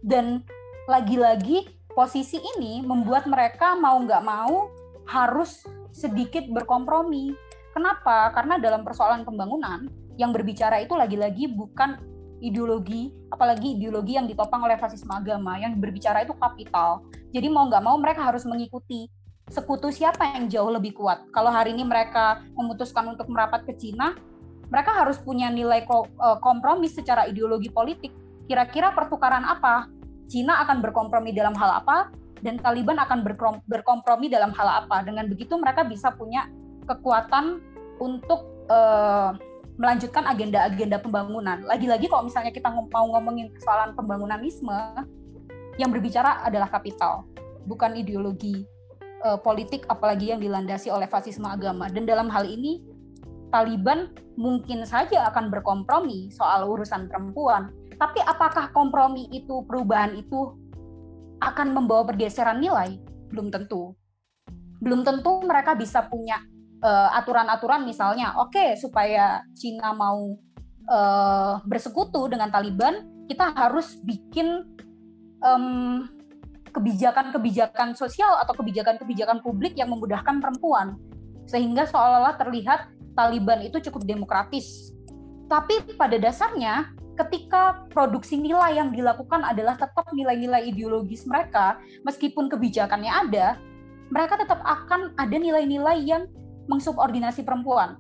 dan 0.03 0.43
lagi-lagi 0.89 1.69
posisi 1.93 2.41
ini 2.57 2.83
membuat 2.83 3.29
mereka 3.29 3.77
mau 3.77 4.01
nggak 4.01 4.25
mau 4.25 4.73
harus 5.07 5.63
sedikit 5.91 6.47
berkompromi. 6.51 7.35
Kenapa? 7.71 8.35
Karena 8.35 8.59
dalam 8.59 8.83
persoalan 8.83 9.23
pembangunan 9.23 9.87
yang 10.19 10.35
berbicara 10.35 10.83
itu 10.83 10.95
lagi-lagi 10.99 11.47
bukan 11.51 11.99
ideologi, 12.41 13.13
apalagi 13.31 13.77
ideologi 13.79 14.17
yang 14.17 14.27
ditopang 14.27 14.65
oleh 14.65 14.81
fasisme 14.81 15.13
agama, 15.13 15.61
yang 15.61 15.77
berbicara 15.77 16.25
itu 16.25 16.35
kapital. 16.35 17.05
Jadi 17.31 17.47
mau 17.53 17.69
nggak 17.69 17.85
mau 17.85 17.97
mereka 18.01 18.27
harus 18.27 18.43
mengikuti 18.49 19.07
sekutu 19.51 19.91
siapa 19.91 20.39
yang 20.39 20.47
jauh 20.47 20.71
lebih 20.71 20.95
kuat. 20.95 21.27
Kalau 21.35 21.51
hari 21.51 21.75
ini 21.75 21.83
mereka 21.83 22.41
memutuskan 22.55 23.11
untuk 23.11 23.27
merapat 23.27 23.67
ke 23.67 23.75
Cina, 23.75 24.15
mereka 24.71 24.95
harus 24.95 25.19
punya 25.19 25.51
nilai 25.51 25.83
eh, 25.83 26.39
kompromi 26.39 26.87
secara 26.87 27.27
ideologi 27.27 27.69
politik. 27.69 28.15
Kira-kira 28.47 28.95
pertukaran 28.95 29.43
apa? 29.43 29.91
Cina 30.31 30.63
akan 30.63 30.79
berkompromi 30.79 31.35
dalam 31.35 31.59
hal 31.59 31.83
apa, 31.83 32.15
dan 32.39 32.63
Taliban 32.63 33.03
akan 33.03 33.27
berkompromi 33.67 34.31
dalam 34.31 34.55
hal 34.55 34.87
apa. 34.87 35.03
Dengan 35.03 35.27
begitu 35.27 35.59
mereka 35.59 35.83
bisa 35.83 36.15
punya 36.15 36.47
kekuatan 36.87 37.59
untuk 37.99 38.47
uh, 38.71 39.35
melanjutkan 39.75 40.23
agenda-agenda 40.31 41.03
pembangunan. 41.03 41.67
Lagi-lagi 41.67 42.07
kalau 42.07 42.31
misalnya 42.31 42.55
kita 42.55 42.71
mau 42.71 43.07
ngomongin 43.11 43.51
persoalan 43.51 43.91
pembangunanisme, 43.99 44.79
yang 45.79 45.91
berbicara 45.91 46.47
adalah 46.47 46.71
kapital, 46.71 47.27
bukan 47.67 47.99
ideologi 47.99 48.67
uh, 49.25 49.39
politik, 49.41 49.87
apalagi 49.89 50.33
yang 50.33 50.41
dilandasi 50.41 50.89
oleh 50.93 51.09
fasisme 51.09 51.47
agama. 51.49 51.89
Dan 51.89 52.05
dalam 52.05 52.29
hal 52.29 52.49
ini, 52.49 52.81
Taliban 53.51 54.15
mungkin 54.39 54.87
saja 54.87 55.27
akan 55.33 55.51
berkompromi 55.51 56.31
soal 56.31 56.71
urusan 56.71 57.11
perempuan, 57.11 57.75
tapi 58.01 58.23
apakah 58.25 58.73
kompromi 58.73 59.29
itu, 59.29 59.61
perubahan 59.69 60.17
itu 60.17 60.57
akan 61.45 61.77
membawa 61.77 62.09
pergeseran 62.09 62.63
nilai? 62.63 62.97
Belum 63.29 63.53
tentu. 63.53 63.93
Belum 64.81 65.05
tentu 65.05 65.45
mereka 65.45 65.77
bisa 65.77 66.09
punya 66.09 66.41
uh, 66.81 67.13
aturan-aturan 67.21 67.85
misalnya, 67.85 68.33
oke 68.41 68.57
okay, 68.57 68.69
supaya 68.81 69.45
Cina 69.53 69.93
mau 69.93 70.41
uh, 70.89 71.61
bersekutu 71.69 72.25
dengan 72.33 72.49
Taliban, 72.49 73.27
kita 73.29 73.53
harus 73.53 74.01
bikin 74.01 74.65
um, 75.45 76.09
kebijakan-kebijakan 76.71 77.99
sosial 77.99 78.39
atau 78.41 78.55
kebijakan-kebijakan 78.57 79.43
publik 79.43 79.75
yang 79.77 79.91
memudahkan 79.91 80.39
perempuan, 80.39 80.97
sehingga 81.45 81.87
seolah-olah 81.87 82.39
terlihat 82.39 82.91
Taliban 83.19 83.61
itu 83.67 83.83
cukup 83.91 84.07
demokratis. 84.07 84.95
Tapi 85.51 85.99
pada 85.99 86.15
dasarnya, 86.15 86.95
ketika 87.19 87.85
produksi 87.91 88.39
nilai 88.39 88.79
yang 88.79 88.95
dilakukan 88.95 89.43
adalah 89.43 89.75
tetap 89.75 90.07
nilai-nilai 90.15 90.71
ideologis 90.71 91.27
mereka, 91.27 91.83
meskipun 92.07 92.47
kebijakannya 92.47 93.11
ada, 93.11 93.59
mereka 94.15 94.39
tetap 94.39 94.63
akan 94.63 95.15
ada 95.19 95.37
nilai-nilai 95.37 95.99
yang 96.07 96.31
mengsubordinasi 96.71 97.43
perempuan. 97.43 97.99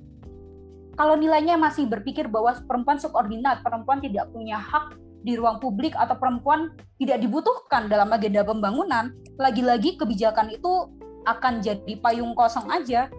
Kalau 0.94 1.16
nilainya 1.16 1.56
masih 1.56 1.88
berpikir 1.88 2.28
bahwa 2.28 2.54
perempuan 2.66 3.00
subordinat, 3.00 3.64
perempuan 3.64 4.04
tidak 4.04 4.28
punya 4.30 4.60
hak 4.60 4.99
di 5.20 5.36
ruang 5.36 5.60
publik 5.60 5.92
atau 5.96 6.16
perempuan 6.16 6.72
tidak 6.96 7.20
dibutuhkan 7.20 7.88
dalam 7.88 8.08
agenda 8.12 8.44
pembangunan, 8.44 9.12
lagi-lagi 9.36 10.00
kebijakan 10.00 10.52
itu 10.52 10.88
akan 11.28 11.60
jadi 11.60 11.92
payung 12.00 12.32
kosong 12.32 12.68
aja. 12.72 13.12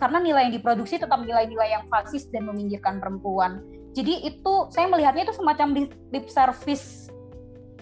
Karena 0.00 0.16
nilai 0.16 0.48
yang 0.48 0.54
diproduksi 0.56 0.96
tetap 0.96 1.20
nilai-nilai 1.20 1.76
yang 1.76 1.84
fasis 1.92 2.24
dan 2.32 2.48
meminggirkan 2.48 3.04
perempuan. 3.04 3.60
Jadi 3.92 4.24
itu 4.24 4.54
saya 4.72 4.88
melihatnya 4.88 5.28
itu 5.28 5.36
semacam 5.36 5.84
lip 5.84 6.26
service 6.32 7.10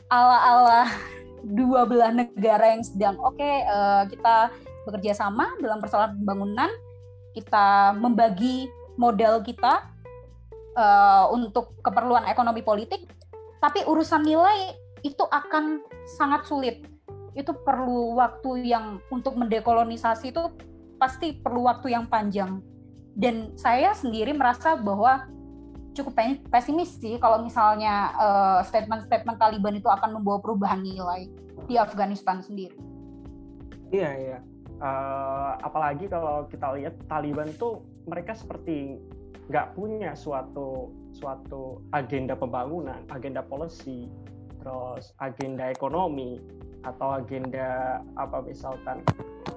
ala-ala 0.09 0.89
dua 1.59 1.87
belah 1.87 2.11
negara 2.11 2.75
yang 2.75 2.83
sedang 2.83 3.15
oke 3.21 3.37
okay, 3.37 3.63
uh, 3.69 4.03
eh, 4.03 4.17
kita 4.17 4.51
bekerja 4.89 5.13
sama 5.21 5.53
dalam 5.61 5.85
persoalan 5.85 6.17
pembangunan, 6.17 6.71
kita 7.37 7.93
membagi 8.01 8.73
modal 8.97 9.45
kita 9.45 9.85
uh, 10.75 11.29
untuk 11.29 11.77
keperluan 11.85 12.25
ekonomi 12.25 12.65
politik, 12.65 13.05
tapi 13.59 13.85
urusan 13.87 14.23
nilai 14.25 14.75
itu 15.03 15.25
akan 15.27 15.83
sangat 16.19 16.47
sulit. 16.47 16.87
Itu 17.35 17.55
perlu 17.63 18.19
waktu 18.19 18.67
yang 18.67 18.99
untuk 19.15 19.39
mendekolonisasi 19.39 20.35
itu 20.35 20.43
pasti 20.99 21.39
perlu 21.39 21.67
waktu 21.67 21.95
yang 21.95 22.11
panjang. 22.11 22.59
Dan 23.15 23.55
saya 23.59 23.95
sendiri 23.95 24.35
merasa 24.35 24.79
bahwa 24.79 25.27
cukup 25.95 26.15
pesimis 26.51 26.95
sih 27.03 27.19
kalau 27.19 27.43
misalnya 27.43 28.15
uh, 28.15 28.61
statement-statement 28.63 29.39
Taliban 29.39 29.75
itu 29.79 29.91
akan 29.91 30.19
membawa 30.19 30.39
perubahan 30.39 30.83
nilai 30.83 31.27
di 31.67 31.75
Afghanistan 31.75 32.39
sendiri. 32.39 32.79
Iya, 33.91 34.11
iya 34.15 34.39
uh, 34.83 35.53
apalagi 35.63 36.07
kalau 36.07 36.47
kita 36.47 36.75
lihat 36.79 36.95
Taliban 37.11 37.51
tuh 37.59 37.83
mereka 38.07 38.35
seperti 38.35 38.99
nggak 39.49 39.67
punya 39.75 40.13
suatu 40.13 40.93
suatu 41.17 41.81
agenda 41.97 42.37
pembangunan, 42.37 43.01
agenda 43.09 43.41
policy, 43.41 44.07
terus 44.61 45.17
agenda 45.19 45.73
ekonomi 45.73 46.39
atau 46.87 47.19
agenda 47.19 47.99
apa 48.15 48.39
misalkan 48.45 49.03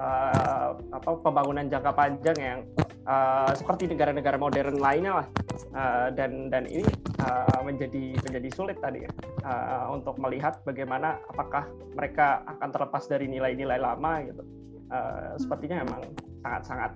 uh, 0.01 0.73
apa 0.73 1.09
pembangunan 1.21 1.69
jangka 1.69 1.91
panjang 1.93 2.37
yang 2.39 2.59
uh, 3.05 3.51
seperti 3.53 3.91
negara-negara 3.91 4.39
modern 4.39 4.79
lainnya 4.79 5.21
lah. 5.21 5.27
Uh, 5.71 6.07
dan 6.17 6.51
dan 6.51 6.67
ini 6.67 6.87
uh, 7.21 7.61
menjadi 7.63 8.17
menjadi 8.27 8.49
sulit 8.51 8.75
tadi 8.81 9.07
ya 9.07 9.11
uh, 9.45 9.93
untuk 9.93 10.19
melihat 10.19 10.59
bagaimana 10.67 11.21
apakah 11.31 11.69
mereka 11.95 12.43
akan 12.43 12.69
terlepas 12.73 13.03
dari 13.07 13.27
nilai-nilai 13.29 13.79
lama 13.79 14.23
gitu. 14.25 14.43
Uh, 14.91 15.39
sepertinya 15.39 15.87
memang 15.87 16.01
sangat-sangat 16.43 16.91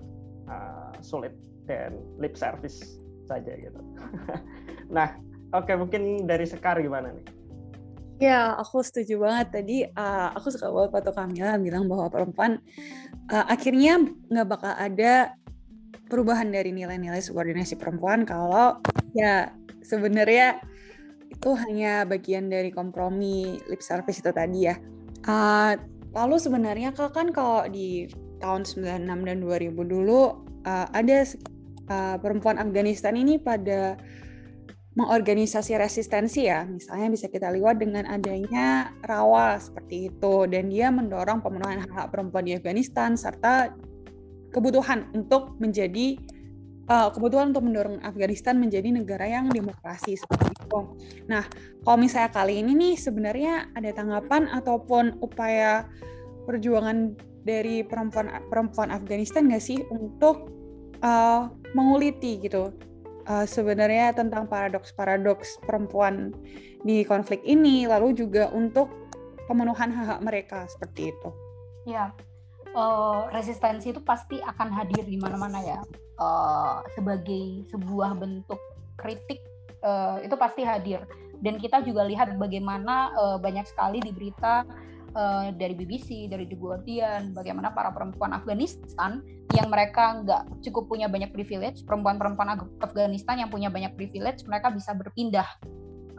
uh, 0.51 0.91
sulit 0.99 1.31
dan 1.65 1.97
lip 2.21 2.37
service 2.37 3.01
saja 3.25 3.53
gitu. 3.57 3.79
nah, 4.95 5.17
oke 5.53 5.65
okay, 5.65 5.75
mungkin 5.77 6.29
dari 6.29 6.45
Sekar 6.45 6.77
gimana 6.81 7.13
nih? 7.13 7.25
Ya, 8.15 8.55
aku 8.55 8.79
setuju 8.79 9.19
banget. 9.19 9.47
Tadi 9.59 9.77
uh, 9.91 10.31
aku 10.31 10.47
suka 10.47 10.71
banget 10.71 11.03
Pak 11.03 11.11
Kamila 11.11 11.59
bilang 11.59 11.91
bahwa 11.91 12.07
perempuan 12.07 12.63
uh, 13.27 13.45
akhirnya 13.51 13.99
nggak 14.31 14.47
bakal 14.47 14.71
ada 14.71 15.35
perubahan 16.07 16.47
dari 16.47 16.71
nilai-nilai 16.71 17.19
subordinasi 17.19 17.75
perempuan 17.81 18.23
kalau 18.23 18.79
ya 19.17 19.51
sebenarnya 19.81 20.61
itu 21.27 21.57
hanya 21.67 22.05
bagian 22.07 22.47
dari 22.47 22.69
kompromi 22.71 23.59
lip 23.67 23.83
service 23.83 24.23
itu 24.23 24.31
tadi 24.31 24.71
ya. 24.71 24.79
Uh, 25.25 25.75
Lalu 26.15 26.35
sebenarnya 26.39 26.95
kan 26.95 27.35
kalau 27.35 27.67
di 27.67 28.07
tahun 28.39 28.63
96 28.63 29.03
dan 29.03 29.37
2000 29.43 29.75
dulu 29.83 30.47
uh, 30.63 30.87
ada 30.95 31.27
uh, 31.89 32.17
perempuan 32.19 32.57
Afghanistan 32.61 33.13
ini 33.17 33.37
pada 33.41 33.97
mengorganisasi 34.95 35.75
resistensi 35.75 36.47
ya. 36.47 36.63
Misalnya 36.63 37.11
bisa 37.11 37.27
kita 37.27 37.51
lihat 37.51 37.83
dengan 37.83 38.07
adanya 38.07 38.95
rawa 39.03 39.59
seperti 39.59 40.09
itu 40.09 40.47
dan 40.47 40.71
dia 40.71 40.87
mendorong 40.89 41.43
pemenuhan 41.43 41.83
hak-hak 41.83 42.07
perempuan 42.15 42.47
di 42.47 42.55
Afghanistan 42.55 43.19
serta 43.19 43.75
kebutuhan 44.55 45.11
untuk 45.11 45.59
menjadi 45.59 46.15
uh, 46.87 47.11
kebutuhan 47.11 47.51
untuk 47.51 47.67
mendorong 47.67 47.99
Afghanistan 48.07 48.55
menjadi 48.55 48.87
negara 48.95 49.27
yang 49.27 49.51
demokrasi 49.51 50.15
seperti 50.15 50.55
itu. 50.55 50.79
Nah, 51.27 51.43
kalau 51.83 51.97
misalnya 51.99 52.31
kali 52.31 52.63
ini 52.63 52.71
nih 52.71 52.95
sebenarnya 52.95 53.75
ada 53.75 53.91
tanggapan 53.91 54.47
ataupun 54.47 55.19
upaya 55.19 55.91
perjuangan 56.47 57.19
dari 57.45 57.83
perempuan 57.83 58.31
perempuan 58.49 58.89
Afghanistan 58.95 59.45
nggak 59.51 59.61
sih 59.61 59.83
untuk 59.91 60.49
uh, 61.03 61.51
menguliti 61.75 62.39
gitu 62.39 62.71
uh, 63.27 63.43
sebenarnya 63.43 64.15
tentang 64.15 64.47
paradoks-paradoks 64.47 65.59
perempuan 65.67 66.31
di 66.87 67.03
konflik 67.03 67.43
ini, 67.43 67.83
lalu 67.83 68.15
juga 68.15 68.47
untuk 68.55 68.87
pemenuhan 69.51 69.91
hak-hak 69.91 70.21
mereka 70.23 70.59
seperti 70.71 71.11
itu. 71.11 71.29
Ya, 71.85 72.15
uh, 72.75 73.27
resistensi 73.31 73.91
itu 73.91 73.99
pasti 74.03 74.37
akan 74.43 74.69
hadir 74.75 75.03
di 75.07 75.17
mana-mana 75.17 75.59
ya 75.63 75.79
uh, 76.19 76.83
sebagai 76.93 77.65
sebuah 77.71 78.19
bentuk 78.19 78.59
kritik 78.99 79.41
uh, 79.81 80.19
itu 80.21 80.35
pasti 80.35 80.61
hadir 80.67 81.03
dan 81.39 81.59
kita 81.59 81.81
juga 81.83 82.03
lihat 82.07 82.35
bagaimana 82.35 83.15
uh, 83.15 83.37
banyak 83.39 83.67
sekali 83.67 83.99
di 84.03 84.11
berita 84.11 84.63
uh, 85.15 85.51
dari 85.51 85.75
BBC, 85.75 86.31
dari 86.31 86.47
The 86.47 86.55
Guardian, 86.55 87.35
bagaimana 87.35 87.71
para 87.75 87.91
perempuan 87.91 88.35
Afghanistan 88.35 89.23
yang 89.55 89.71
mereka 89.71 90.21
nggak 90.21 90.43
cukup 90.67 90.91
punya 90.91 91.07
banyak 91.07 91.31
privilege, 91.31 91.81
perempuan-perempuan 91.87 92.59
Afghanistan 92.83 93.39
yang 93.39 93.49
punya 93.49 93.71
banyak 93.71 93.95
privilege, 93.95 94.43
mereka 94.45 94.69
bisa 94.69 94.91
berpindah 94.91 95.47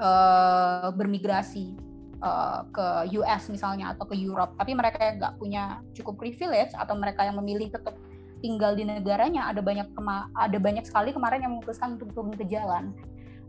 uh, 0.00 0.88
bermigrasi 0.96 1.76
uh, 2.24 2.64
ke 2.72 3.16
US 3.20 3.52
misalnya 3.52 3.92
atau 3.92 4.08
ke 4.08 4.16
Europe, 4.16 4.56
tapi 4.56 4.72
mereka 4.72 4.98
yang 5.04 5.16
nggak 5.20 5.34
punya 5.36 5.62
cukup 5.92 6.16
privilege 6.16 6.72
atau 6.72 6.96
mereka 6.96 7.28
yang 7.28 7.36
memilih 7.38 7.68
tetap 7.70 7.94
tinggal 8.40 8.76
di 8.76 8.84
negaranya 8.84 9.48
ada 9.48 9.64
banyak 9.64 9.88
ada 10.36 10.58
banyak 10.60 10.84
sekali 10.84 11.08
kemarin 11.12 11.40
yang 11.40 11.52
memutuskan 11.56 11.96
untuk 11.96 12.12
turun 12.12 12.36
ke 12.36 12.44
jalan 12.44 12.92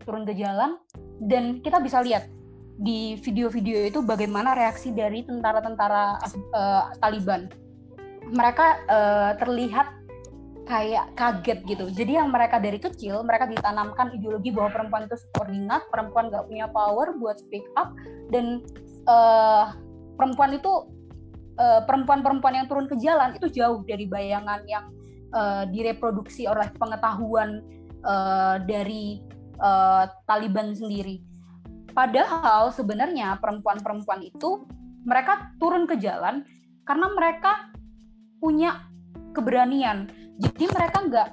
turun 0.07 0.23
ke 0.23 0.31
jalan 0.39 0.79
dan 1.19 1.59
kita 1.59 1.83
bisa 1.83 1.99
lihat 1.99 2.31
di 2.79 3.19
video-video 3.19 3.91
itu 3.91 3.99
bagaimana 3.99 4.55
reaksi 4.55 4.95
dari 4.95 5.25
tentara-tentara 5.25 6.21
uh, 6.55 6.83
Taliban. 7.01 7.49
Mereka 8.31 8.65
uh, 8.87 9.31
terlihat 9.39 9.87
kayak 10.67 11.15
kaget 11.15 11.59
gitu. 11.63 11.85
Jadi 11.87 12.19
yang 12.19 12.27
mereka 12.27 12.59
dari 12.59 12.75
kecil 12.75 13.23
mereka 13.23 13.47
ditanamkan 13.47 14.11
ideologi 14.11 14.51
bahwa 14.51 14.75
perempuan 14.75 15.07
itu 15.07 15.15
subordinat, 15.15 15.87
perempuan 15.87 16.27
nggak 16.27 16.43
punya 16.43 16.67
power 16.67 17.15
buat 17.15 17.39
speak 17.39 17.63
up 17.79 17.95
dan 18.35 18.59
uh, 19.07 19.71
perempuan 20.19 20.55
itu 20.55 20.91
perempuan-perempuan 21.57 22.53
yang 22.53 22.67
turun 22.69 22.85
ke 22.85 22.93
jalan 23.01 23.33
itu 23.33 23.49
jauh 23.49 23.81
dari 23.81 24.05
bayangan 24.05 24.61
yang 24.69 24.93
uh, 25.33 25.65
direproduksi 25.65 26.45
oleh 26.45 26.69
pengetahuan 26.77 27.65
uh, 28.05 28.61
dari 28.61 29.25
uh, 29.57 30.05
Taliban 30.29 30.77
sendiri 30.77 31.17
Padahal 31.97 32.69
sebenarnya 32.69 33.41
perempuan-perempuan 33.41 34.21
itu 34.21 34.69
mereka 35.01 35.49
turun 35.57 35.89
ke 35.89 35.97
jalan 35.97 36.45
karena 36.85 37.09
mereka 37.09 37.73
punya 38.37 38.87
keberanian. 39.33 40.09
Jadi 40.37 40.65
mereka 40.69 40.97
nggak 41.05 41.29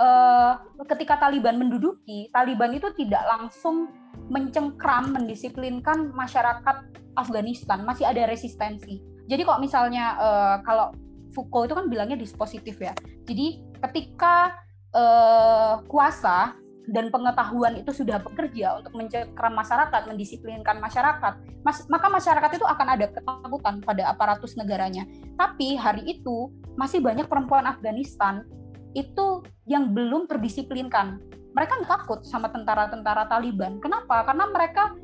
uh, 0.00 0.52
ketika 0.88 1.20
Taliban 1.20 1.60
menduduki, 1.60 2.28
Taliban 2.32 2.76
itu 2.76 2.88
tidak 2.96 3.24
langsung 3.28 3.92
mencengkram, 4.28 5.12
mendisiplinkan 5.12 6.12
masyarakat 6.12 6.76
Afghanistan. 7.16 7.84
Masih 7.84 8.08
ada 8.08 8.28
resistensi. 8.28 9.00
Jadi 9.26 9.42
kok 9.42 9.60
misalnya 9.60 10.16
uh, 10.16 10.56
kalau 10.62 10.94
Foucault 11.34 11.68
itu 11.68 11.74
kan 11.76 11.86
bilangnya 11.90 12.16
dispositif 12.16 12.80
ya. 12.80 12.96
Jadi 13.28 13.60
ketika 13.82 14.56
uh, 14.96 15.84
kuasa 15.84 16.56
dan 16.86 17.10
pengetahuan 17.10 17.74
itu 17.82 17.90
sudah 17.90 18.22
bekerja 18.22 18.78
untuk 18.78 18.94
mencekram 18.94 19.54
masyarakat, 19.54 20.02
mendisiplinkan 20.06 20.78
masyarakat, 20.78 21.34
mas, 21.66 21.82
maka 21.90 22.06
masyarakat 22.06 22.50
itu 22.62 22.66
akan 22.66 22.86
ada 22.94 23.06
ketakutan 23.10 23.82
pada 23.82 24.02
aparatus 24.14 24.54
negaranya. 24.54 25.02
Tapi 25.34 25.74
hari 25.74 26.06
itu 26.06 26.54
masih 26.78 27.02
banyak 27.02 27.26
perempuan 27.26 27.66
Afghanistan 27.66 28.46
itu 28.94 29.42
yang 29.66 29.90
belum 29.90 30.30
terdisiplinkan. 30.30 31.18
Mereka 31.52 31.84
takut 31.88 32.22
sama 32.22 32.52
tentara-tentara 32.54 33.26
Taliban. 33.26 33.82
Kenapa? 33.82 34.22
Karena 34.28 34.44
mereka 34.46 34.94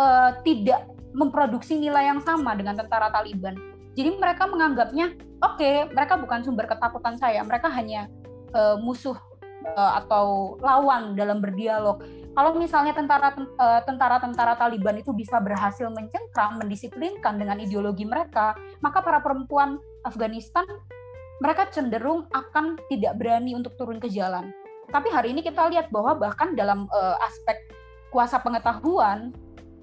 uh, 0.00 0.40
tidak 0.40 0.88
memproduksi 1.12 1.76
nilai 1.76 2.08
yang 2.08 2.20
sama 2.24 2.56
dengan 2.56 2.78
tentara 2.78 3.12
Taliban. 3.12 3.56
Jadi 3.96 4.12
mereka 4.20 4.44
menganggapnya, 4.44 5.16
oke, 5.40 5.56
okay, 5.56 5.88
mereka 5.88 6.20
bukan 6.20 6.44
sumber 6.44 6.68
ketakutan 6.68 7.16
saya, 7.16 7.40
mereka 7.40 7.72
hanya 7.72 8.08
uh, 8.52 8.76
musuh 8.76 9.16
uh, 9.74 9.98
atau 9.98 10.54
lawan 10.62 11.18
dalam 11.18 11.42
berdialog. 11.42 11.98
Kalau 12.36 12.52
misalnya 12.52 12.92
uh, 12.92 13.80
tentara-tentara 13.88 14.60
Taliban 14.60 15.00
itu 15.00 15.10
bisa 15.16 15.40
berhasil 15.40 15.88
mencengkram, 15.88 16.60
mendisiplinkan 16.60 17.40
dengan 17.40 17.56
ideologi 17.58 18.04
mereka, 18.04 18.52
maka 18.84 19.00
para 19.00 19.24
perempuan 19.24 19.80
Afghanistan 20.04 20.68
mereka 21.40 21.68
cenderung 21.72 22.28
akan 22.32 22.76
tidak 22.92 23.16
berani 23.16 23.56
untuk 23.56 23.74
turun 23.80 23.96
ke 23.96 24.12
jalan. 24.12 24.52
Tapi 24.92 25.08
hari 25.10 25.34
ini 25.34 25.42
kita 25.42 25.66
lihat 25.72 25.90
bahwa 25.90 26.14
bahkan 26.14 26.54
dalam 26.54 26.86
uh, 26.92 27.16
aspek 27.24 27.56
kuasa 28.14 28.38
pengetahuan, 28.38 29.34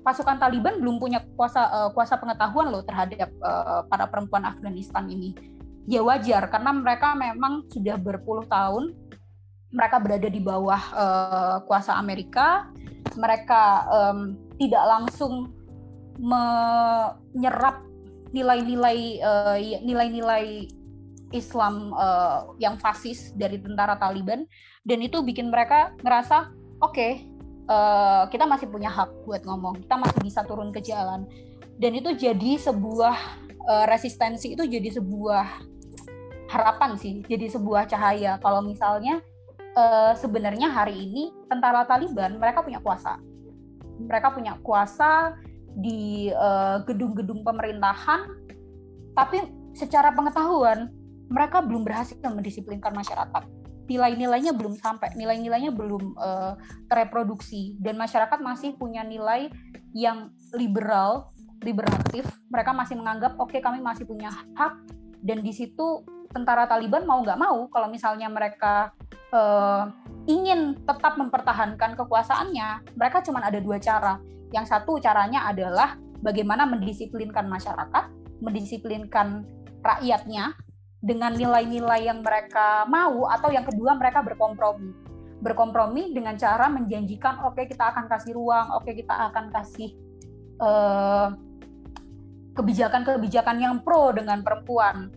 pasukan 0.06 0.40
Taliban 0.40 0.80
belum 0.80 1.02
punya 1.02 1.26
kuasa 1.36 1.62
uh, 1.68 1.90
kuasa 1.92 2.18
pengetahuan 2.18 2.72
loh 2.72 2.84
terhadap 2.86 3.30
uh, 3.44 3.84
para 3.90 4.08
perempuan 4.08 4.48
Afghanistan 4.48 5.10
ini. 5.10 5.36
Ya 5.84 6.00
wajar 6.00 6.48
karena 6.48 6.72
mereka 6.72 7.12
memang 7.12 7.68
sudah 7.68 8.00
berpuluh 8.00 8.48
tahun 8.48 8.96
mereka 9.74 9.98
berada 9.98 10.30
di 10.30 10.38
bawah 10.38 10.82
uh, 10.94 11.58
kuasa 11.66 11.98
Amerika, 11.98 12.70
mereka 13.18 13.90
um, 13.90 14.38
tidak 14.62 14.84
langsung 14.86 15.50
menyerap 16.22 17.82
nilai-nilai 18.34 19.18
uh, 19.22 19.58
nilai-nilai 19.82 20.70
Islam 21.34 21.90
uh, 21.98 22.54
yang 22.62 22.78
fasis 22.78 23.34
dari 23.34 23.58
tentara 23.58 23.98
Taliban. 23.98 24.46
Dan 24.86 25.02
itu 25.02 25.26
bikin 25.26 25.50
mereka 25.50 25.98
ngerasa 26.06 26.54
oke 26.78 26.94
okay, 26.94 27.26
uh, 27.66 28.30
kita 28.30 28.46
masih 28.46 28.70
punya 28.70 28.94
hak 28.94 29.10
buat 29.26 29.42
ngomong. 29.42 29.82
Kita 29.82 29.98
masih 29.98 30.22
bisa 30.22 30.46
turun 30.46 30.70
ke 30.70 30.86
jalan. 30.86 31.26
Dan 31.82 31.98
itu 31.98 32.14
jadi 32.14 32.62
sebuah 32.62 33.18
uh, 33.66 33.86
resistensi 33.90 34.54
itu 34.54 34.70
jadi 34.70 34.94
sebuah 34.94 35.74
harapan 36.54 36.94
sih 37.02 37.26
jadi 37.26 37.50
sebuah 37.50 37.90
cahaya. 37.90 38.38
Kalau 38.38 38.62
misalnya 38.62 39.18
uh, 39.78 40.14
sebenarnya 40.18 40.70
hari 40.70 40.96
ini 41.10 41.34
tentara 41.50 41.86
Taliban 41.86 42.38
mereka 42.38 42.62
punya 42.62 42.80
kuasa. 42.82 43.18
Mereka 43.94 44.34
punya 44.34 44.58
kuasa 44.66 45.38
di 45.74 46.30
eh, 46.30 46.78
gedung-gedung 46.86 47.42
uh, 47.42 47.46
pemerintahan, 47.50 48.30
tapi 49.18 49.42
secara 49.74 50.14
pengetahuan 50.14 50.90
mereka 51.30 51.62
belum 51.66 51.82
berhasil 51.82 52.18
mendisiplinkan 52.22 52.94
masyarakat. 52.94 53.44
Nilai-nilainya 53.90 54.54
belum 54.54 54.78
sampai, 54.78 55.14
nilai-nilainya 55.18 55.74
belum 55.74 56.18
uh, 56.18 56.58
tereproduksi, 56.90 57.78
dan 57.82 57.98
masyarakat 57.98 58.38
masih 58.42 58.78
punya 58.78 59.02
nilai 59.06 59.50
yang 59.94 60.34
liberal, 60.54 61.34
liberatif. 61.62 62.26
Mereka 62.54 62.72
masih 62.74 62.96
menganggap, 62.98 63.38
oke 63.42 63.54
okay, 63.54 63.62
kami 63.62 63.82
masih 63.82 64.10
punya 64.10 64.30
hak, 64.32 64.74
dan 65.26 65.42
di 65.42 65.54
situ 65.54 66.06
tentara 66.34 66.66
Taliban 66.66 67.06
mau 67.06 67.22
nggak 67.22 67.40
mau 67.40 67.70
kalau 67.70 67.88
misalnya 67.88 68.28
mereka 68.28 68.92
uh, 69.30 69.86
ingin 70.26 70.82
tetap 70.82 71.16
mempertahankan 71.16 71.94
kekuasaannya, 71.94 72.98
mereka 72.98 73.22
cuma 73.22 73.46
ada 73.46 73.62
dua 73.62 73.78
cara. 73.78 74.18
Yang 74.50 74.74
satu 74.74 74.98
caranya 74.98 75.46
adalah 75.46 75.98
bagaimana 76.22 76.66
mendisiplinkan 76.66 77.46
masyarakat, 77.46 78.10
mendisiplinkan 78.42 79.46
rakyatnya 79.84 80.56
dengan 81.04 81.36
nilai-nilai 81.36 82.08
yang 82.08 82.24
mereka 82.24 82.88
mau, 82.88 83.28
atau 83.28 83.52
yang 83.52 83.68
kedua 83.68 84.00
mereka 84.00 84.24
berkompromi. 84.24 84.96
Berkompromi 85.44 86.16
dengan 86.16 86.40
cara 86.40 86.72
menjanjikan, 86.72 87.44
oke 87.44 87.60
okay, 87.60 87.66
kita 87.68 87.92
akan 87.92 88.08
kasih 88.08 88.40
ruang, 88.40 88.72
oke 88.80 88.88
okay, 88.88 89.04
kita 89.04 89.16
akan 89.32 89.52
kasih 89.52 89.92
kebijakan 90.64 93.04
kebijakan-kebijakan 93.04 93.58
yang 93.60 93.76
pro 93.84 94.16
dengan 94.16 94.40
perempuan. 94.46 95.12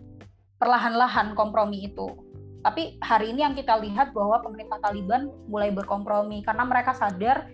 Perlahan-lahan 0.57 1.37
kompromi 1.37 1.85
itu 1.85 2.27
tapi 2.67 2.99
hari 2.99 3.31
ini 3.31 3.47
yang 3.47 3.55
kita 3.55 3.79
lihat 3.79 4.11
bahwa 4.11 4.43
pemerintah 4.43 4.75
Taliban 4.83 5.31
mulai 5.47 5.71
berkompromi 5.71 6.43
karena 6.43 6.67
mereka 6.67 6.91
sadar 6.91 7.47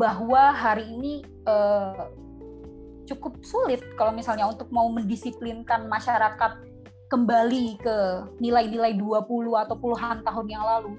bahwa 0.00 0.56
hari 0.56 0.88
ini 0.88 1.20
uh, 1.44 2.08
cukup 3.04 3.36
sulit 3.44 3.84
kalau 4.00 4.14
misalnya 4.14 4.48
untuk 4.48 4.72
mau 4.72 4.88
mendisiplinkan 4.88 5.84
masyarakat 5.84 6.64
kembali 7.12 7.76
ke 7.76 7.96
nilai-nilai 8.40 8.96
20 8.96 9.26
atau 9.68 9.76
puluhan 9.76 10.24
tahun 10.24 10.46
yang 10.48 10.64
lalu. 10.64 10.96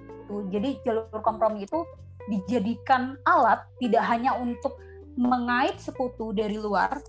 Jadi 0.53 0.77
jalur 0.85 1.09
kompromi 1.25 1.65
itu 1.65 1.81
dijadikan 2.29 3.17
alat 3.25 3.65
tidak 3.81 4.05
hanya 4.13 4.37
untuk 4.37 4.77
mengait 5.17 5.81
sekutu 5.81 6.37
dari 6.37 6.61
luar, 6.61 7.01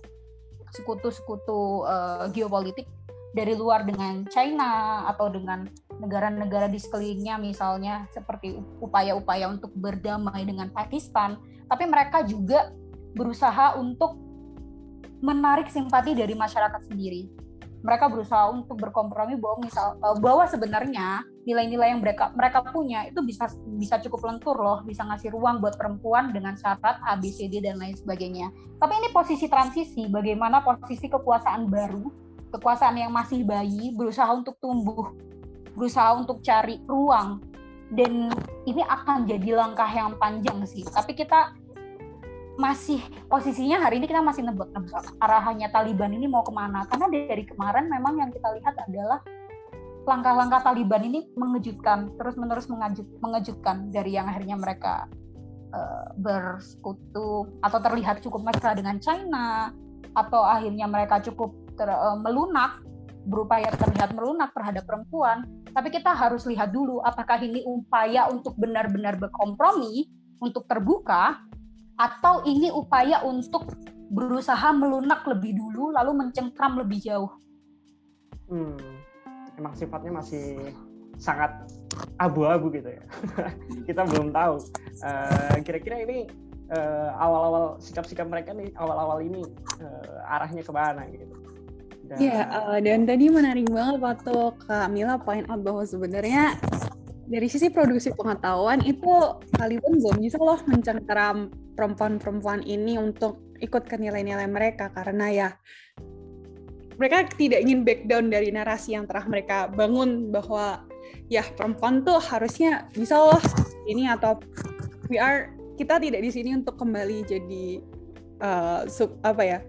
sekutu-sekutu 0.73 1.85
uh, 1.85 2.25
geopolitik 2.33 2.89
dari 3.35 3.51
luar 3.51 3.83
dengan 3.83 4.23
China 4.31 5.03
atau 5.11 5.27
dengan 5.27 5.67
negara-negara 5.99 6.71
di 6.71 6.79
sekelilingnya 6.79 7.35
misalnya 7.35 8.07
seperti 8.15 8.55
upaya-upaya 8.79 9.51
untuk 9.51 9.75
berdamai 9.75 10.47
dengan 10.47 10.71
Pakistan, 10.71 11.35
tapi 11.67 11.83
mereka 11.83 12.23
juga 12.23 12.71
berusaha 13.15 13.75
untuk 13.75 14.15
menarik 15.19 15.67
simpati 15.67 16.15
dari 16.15 16.31
masyarakat 16.31 16.87
sendiri. 16.87 17.27
Mereka 17.85 18.09
berusaha 18.09 18.49
untuk 18.49 18.81
berkompromi 18.81 19.37
bahwa 19.37 19.61
misal 19.61 19.99
eh, 20.01 20.17
bahwa 20.17 20.49
sebenarnya 20.49 21.21
nilai-nilai 21.45 21.93
yang 21.93 22.01
mereka 22.01 22.33
mereka 22.33 22.65
punya 22.65 23.05
itu 23.05 23.21
bisa 23.21 23.45
bisa 23.77 24.01
cukup 24.01 24.25
lentur 24.25 24.57
loh, 24.57 24.81
bisa 24.81 25.05
ngasih 25.05 25.29
ruang 25.29 25.61
buat 25.61 25.77
perempuan 25.77 26.33
dengan 26.33 26.57
syarat 26.57 26.97
ABCD 27.13 27.61
dan 27.61 27.77
lain 27.77 27.93
sebagainya. 27.93 28.49
Tapi 28.81 28.93
ini 29.05 29.09
posisi 29.13 29.45
transisi, 29.45 30.09
bagaimana 30.09 30.65
posisi 30.65 31.05
kekuasaan 31.05 31.69
baru, 31.69 32.24
kekuasaan 32.55 32.95
yang 32.95 33.11
masih 33.11 33.43
bayi 33.43 33.91
berusaha 33.91 34.31
untuk 34.31 34.55
tumbuh 34.63 35.11
berusaha 35.75 36.15
untuk 36.15 36.39
cari 36.39 36.79
ruang 36.87 37.43
dan 37.91 38.31
ini 38.65 38.81
akan 38.81 39.27
jadi 39.29 39.59
langkah 39.59 39.85
yang 39.91 40.17
panjang 40.17 40.63
sih. 40.65 40.81
Tapi 40.87 41.13
kita 41.13 41.53
masih 42.55 43.03
posisinya 43.27 43.83
hari 43.83 43.99
ini 43.99 44.07
kita 44.07 44.23
masih 44.23 44.47
nebak-nebak. 44.47 45.11
Arahannya 45.19 45.67
Taliban 45.69 46.15
ini 46.15 46.25
mau 46.25 46.41
ke 46.41 46.55
mana? 46.55 46.87
Karena 46.87 47.11
dari 47.11 47.43
kemarin 47.43 47.91
memang 47.91 48.15
yang 48.15 48.31
kita 48.31 48.47
lihat 48.55 48.75
adalah 48.87 49.19
langkah-langkah 50.07 50.63
Taliban 50.63 51.03
ini 51.03 51.27
mengejutkan 51.35 52.15
terus-menerus 52.15 52.71
mengejutkan 53.19 53.91
dari 53.91 54.15
yang 54.15 54.31
akhirnya 54.31 54.55
mereka 54.55 55.11
uh, 55.75 56.09
bersekutu 56.15 57.51
atau 57.59 57.79
terlihat 57.83 58.23
cukup 58.23 58.47
mesra 58.47 58.71
dengan 58.77 59.01
China 59.03 59.75
atau 60.15 60.47
akhirnya 60.47 60.87
mereka 60.87 61.19
cukup 61.19 61.64
ter, 61.75 61.87
uh, 61.91 62.17
melunak 62.19 62.81
berupaya 63.25 63.69
terlihat 63.73 64.13
melunak 64.13 64.53
terhadap 64.53 64.85
perempuan 64.85 65.43
tapi 65.75 65.91
kita 65.91 66.15
harus 66.15 66.47
lihat 66.47 66.71
dulu 66.71 67.03
apakah 67.03 67.41
ini 67.41 67.61
upaya 67.67 68.31
untuk 68.31 68.55
benar-benar 68.55 69.19
berkompromi 69.19 70.07
untuk 70.39 70.63
terbuka 70.71 71.43
atau 71.95 72.43
ini 72.47 72.71
upaya 72.71 73.23
untuk 73.23 73.71
berusaha 74.11 74.71
melunak 74.75 75.25
lebih 75.25 75.57
dulu 75.57 75.91
lalu 75.95 76.11
mencengkram 76.13 76.77
lebih 76.79 76.99
jauh? 77.01 77.31
Hmm, 78.45 78.77
emang 79.57 79.73
sifatnya 79.73 80.21
masih 80.21 80.75
sangat 81.17 81.51
abu-abu 82.19 82.69
gitu 82.75 82.91
ya. 82.91 83.03
Kita 83.87 84.05
belum 84.05 84.35
tahu. 84.35 84.55
Uh, 85.01 85.57
kira-kira 85.63 86.03
ini 86.03 86.29
uh, 86.71 87.09
awal-awal 87.17 87.79
sikap-sikap 87.81 88.27
mereka 88.27 88.53
nih 88.53 88.69
awal-awal 88.77 89.23
ini 89.23 89.41
uh, 89.81 90.33
arahnya 90.35 90.61
ke 90.61 90.71
mana 90.71 91.07
gitu. 91.09 91.35
Dan... 92.05 92.17
Ya, 92.21 92.45
uh, 92.53 92.77
dan 92.77 93.09
tadi 93.09 93.33
menarik 93.33 93.65
banget 93.69 93.97
waktu 93.97 94.35
Kak 94.65 94.87
Mila 94.93 95.17
point 95.17 95.45
out 95.49 95.61
bahwa 95.65 95.81
sebenarnya 95.81 96.53
dari 97.25 97.49
sisi 97.49 97.73
produksi 97.73 98.13
pengetahuan 98.13 98.85
itu 98.85 99.09
Taliban 99.57 99.97
belum 99.97 100.21
bisa 100.21 100.37
loh 100.37 100.61
mencengkeram 100.69 101.49
perempuan-perempuan 101.73 102.61
ini 102.61 103.01
untuk 103.01 103.41
ikut 103.57 103.89
ke 103.89 103.97
nilai-nilai 103.97 104.45
mereka. 104.45 104.93
Karena 104.93 105.33
ya 105.33 105.49
mereka 106.95 107.27
tidak 107.35 107.65
ingin 107.65 107.83
back 107.83 108.07
down 108.07 108.31
dari 108.31 108.53
narasi 108.53 108.95
yang 108.95 109.09
telah 109.09 109.25
mereka 109.27 109.67
bangun 109.73 110.29
bahwa 110.31 110.85
ya 111.27 111.43
perempuan 111.57 112.05
tuh 112.05 112.21
harusnya 112.21 112.87
bisa 112.93 113.17
loh 113.17 113.41
ini 113.89 114.07
atau 114.07 114.39
we 115.11 115.19
are 115.19 115.51
kita 115.75 115.99
tidak 115.99 116.23
di 116.23 116.31
sini 116.31 116.55
untuk 116.55 116.79
kembali 116.79 117.27
jadi 117.27 117.65
uh, 118.39 118.87
sub 118.87 119.19
apa 119.27 119.43
ya 119.43 119.59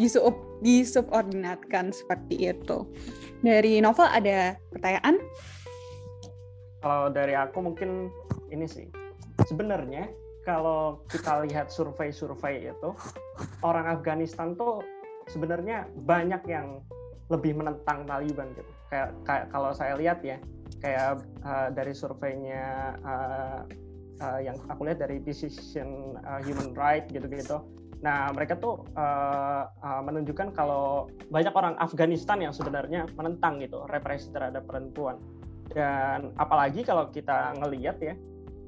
disub 0.00 0.34
disubordinatkan 0.64 1.92
seperti 1.94 2.50
itu. 2.50 2.88
Dari 3.44 3.78
novel 3.84 4.08
ada 4.08 4.56
pertanyaan? 4.72 5.20
Kalau 6.80 7.08
dari 7.12 7.36
aku 7.36 7.58
mungkin 7.60 8.08
ini 8.52 8.64
sih. 8.68 8.88
Sebenarnya 9.44 10.08
kalau 10.44 11.02
kita 11.08 11.44
lihat 11.48 11.72
survei-survei 11.72 12.68
itu 12.68 12.90
orang 13.64 13.88
Afghanistan 13.88 14.52
tuh 14.54 14.84
sebenarnya 15.28 15.88
banyak 16.04 16.44
yang 16.48 16.84
lebih 17.32 17.56
menentang 17.56 18.04
Taliban 18.04 18.52
gitu. 18.52 18.72
Kayak, 18.92 19.10
kayak 19.24 19.44
kalau 19.48 19.70
saya 19.72 19.96
lihat 19.96 20.20
ya, 20.20 20.36
kayak 20.84 21.24
uh, 21.44 21.68
dari 21.72 21.96
surveinya 21.96 22.94
uh, 23.00 23.64
uh, 24.20 24.40
yang 24.44 24.60
aku 24.68 24.84
lihat 24.84 25.00
dari 25.00 25.18
Decision 25.24 26.20
uh, 26.20 26.40
Human 26.44 26.76
Right 26.76 27.08
gitu-gitu. 27.08 27.64
Nah, 28.00 28.32
mereka 28.34 28.58
tuh 28.58 28.84
uh, 28.96 29.64
uh, 29.68 30.02
menunjukkan 30.04 30.52
kalau 30.56 31.08
banyak 31.30 31.54
orang 31.54 31.74
Afghanistan 31.78 32.40
yang 32.42 32.52
sebenarnya 32.52 33.06
menentang 33.14 33.60
gitu 33.62 33.84
represi 33.86 34.32
terhadap 34.32 34.66
perempuan. 34.66 35.20
Dan 35.72 36.34
apalagi 36.36 36.84
kalau 36.84 37.08
kita 37.08 37.56
ngelihat 37.60 37.96
ya 38.02 38.14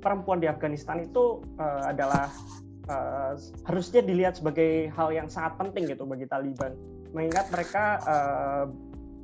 perempuan 0.00 0.40
di 0.40 0.48
Afghanistan 0.48 1.02
itu 1.02 1.44
uh, 1.60 1.90
adalah 1.90 2.32
uh, 2.88 3.34
harusnya 3.68 4.00
dilihat 4.00 4.40
sebagai 4.40 4.88
hal 4.94 5.12
yang 5.12 5.28
sangat 5.28 5.58
penting 5.60 5.90
gitu 5.90 6.06
bagi 6.08 6.24
Taliban. 6.30 6.72
Mengingat 7.12 7.48
mereka 7.52 8.00
uh, 8.04 8.64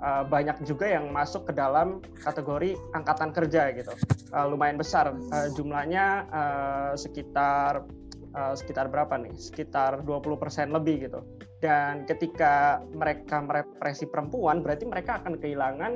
uh, 0.02 0.24
banyak 0.26 0.60
juga 0.66 0.90
yang 0.90 1.08
masuk 1.14 1.48
ke 1.48 1.52
dalam 1.54 2.02
kategori 2.20 2.76
angkatan 2.92 3.30
kerja 3.30 3.72
gitu. 3.72 3.92
Uh, 4.34 4.46
lumayan 4.52 4.76
besar. 4.76 5.14
Uh, 5.14 5.48
jumlahnya 5.54 6.26
uh, 6.28 6.92
sekitar 6.98 7.86
uh, 8.34 8.54
sekitar 8.56 8.88
berapa 8.88 9.14
nih? 9.20 9.32
Sekitar 9.36 10.04
20% 10.04 10.72
lebih 10.72 11.08
gitu. 11.08 11.20
Dan 11.62 12.04
ketika 12.10 12.82
mereka 12.90 13.38
merepresi 13.38 14.10
perempuan 14.10 14.60
berarti 14.60 14.84
mereka 14.88 15.22
akan 15.22 15.38
kehilangan 15.38 15.92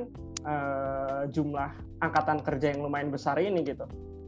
uh, 0.47 1.21
jumlah 1.27 1.69
angkatan 1.99 2.39
kerja 2.39 2.71
yang 2.71 2.87
lumayan 2.87 3.11
besar 3.11 3.35
ini 3.41 3.61
gitu. 3.67 3.83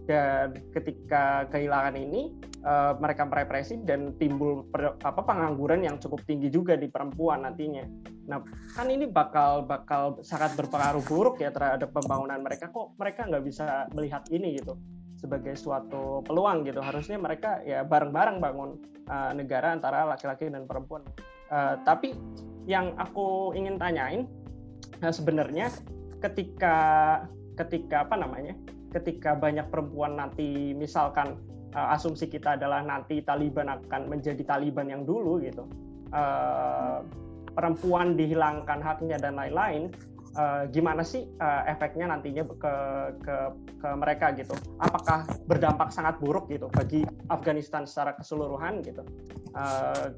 Dan 0.10 0.58
ketika 0.74 1.46
kehilangan 1.54 1.94
ini 1.94 2.34
uh, 2.66 2.98
mereka 2.98 3.30
merepresi 3.30 3.78
dan 3.86 4.18
timbul 4.18 4.66
per, 4.68 4.98
apa 5.06 5.22
pengangguran 5.22 5.86
yang 5.86 6.02
cukup 6.02 6.26
tinggi 6.26 6.50
juga 6.50 6.74
di 6.74 6.90
perempuan 6.90 7.46
nantinya. 7.46 7.86
Nah 8.26 8.42
kan 8.74 8.90
ini 8.90 9.06
bakal 9.06 9.70
bakal 9.70 10.18
sangat 10.26 10.58
berpengaruh 10.58 11.06
buruk 11.06 11.38
ya 11.40 11.54
terhadap 11.54 11.94
pembangunan 11.94 12.42
mereka. 12.42 12.74
Kok 12.74 12.98
mereka 12.98 13.30
nggak 13.30 13.44
bisa 13.46 13.86
melihat 13.94 14.26
ini 14.34 14.58
gitu 14.58 14.76
sebagai 15.20 15.60
suatu 15.60 16.24
peluang 16.24 16.64
gitu 16.64 16.80
harusnya 16.80 17.20
mereka 17.20 17.60
ya 17.68 17.84
bareng-bareng 17.84 18.40
bangun 18.40 18.80
uh, 19.12 19.36
negara 19.36 19.76
antara 19.76 20.08
laki-laki 20.08 20.48
dan 20.48 20.64
perempuan. 20.64 21.04
Uh, 21.52 21.76
tapi 21.84 22.16
yang 22.70 22.96
aku 22.96 23.52
ingin 23.58 23.76
tanyain 23.76 24.24
nah 25.04 25.12
sebenarnya 25.12 25.74
ketika 26.24 26.78
ketika 27.56 28.08
apa 28.08 28.16
namanya 28.16 28.56
ketika 28.96 29.36
banyak 29.36 29.66
perempuan 29.68 30.16
nanti 30.16 30.72
misalkan 30.78 31.40
uh, 31.74 31.96
asumsi 31.96 32.30
kita 32.30 32.56
adalah 32.56 32.86
nanti 32.86 33.26
Taliban 33.26 33.68
akan 33.68 34.12
menjadi 34.12 34.44
Taliban 34.46 34.88
yang 34.88 35.04
dulu 35.04 35.42
gitu 35.42 35.66
uh, 36.14 37.02
perempuan 37.54 38.14
dihilangkan 38.14 38.80
haknya 38.80 39.18
dan 39.18 39.36
lain-lain 39.36 39.90
uh, 40.36 40.70
gimana 40.70 41.02
sih 41.02 41.26
uh, 41.40 41.64
efeknya 41.66 42.10
nantinya 42.10 42.44
ke, 42.46 42.74
ke 43.24 43.36
ke 43.80 43.90
mereka 43.96 44.36
gitu 44.36 44.54
apakah 44.82 45.26
berdampak 45.50 45.90
sangat 45.90 46.20
buruk 46.22 46.52
gitu 46.52 46.68
bagi 46.74 47.08
Afghanistan 47.32 47.88
secara 47.88 48.14
keseluruhan 48.18 48.84
gitu 48.86 49.02
uh, 49.56 50.14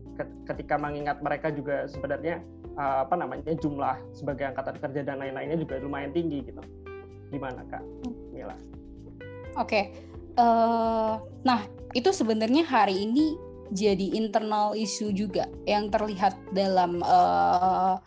ketika 0.47 0.75
mengingat 0.75 1.21
mereka 1.23 1.53
juga 1.53 1.87
sebenarnya 1.87 2.41
uh, 2.75 3.07
apa 3.07 3.15
namanya 3.15 3.53
jumlah 3.55 3.99
sebagai 4.15 4.51
angkatan 4.51 4.75
kerja 4.79 5.01
dan 5.05 5.19
lain-lainnya 5.19 5.57
juga 5.59 5.79
lumayan 5.79 6.11
tinggi 6.11 6.43
gitu. 6.45 6.61
Gimana 7.31 7.63
kak 7.71 7.83
Mila? 8.35 8.55
Oke, 8.55 9.67
okay. 9.67 9.83
uh, 10.39 11.19
nah 11.43 11.63
itu 11.91 12.11
sebenarnya 12.11 12.63
hari 12.63 13.03
ini 13.03 13.35
jadi 13.71 14.19
internal 14.19 14.75
isu 14.75 15.15
juga 15.15 15.47
yang 15.63 15.87
terlihat 15.87 16.35
dalam 16.51 16.99
uh, 17.03 17.99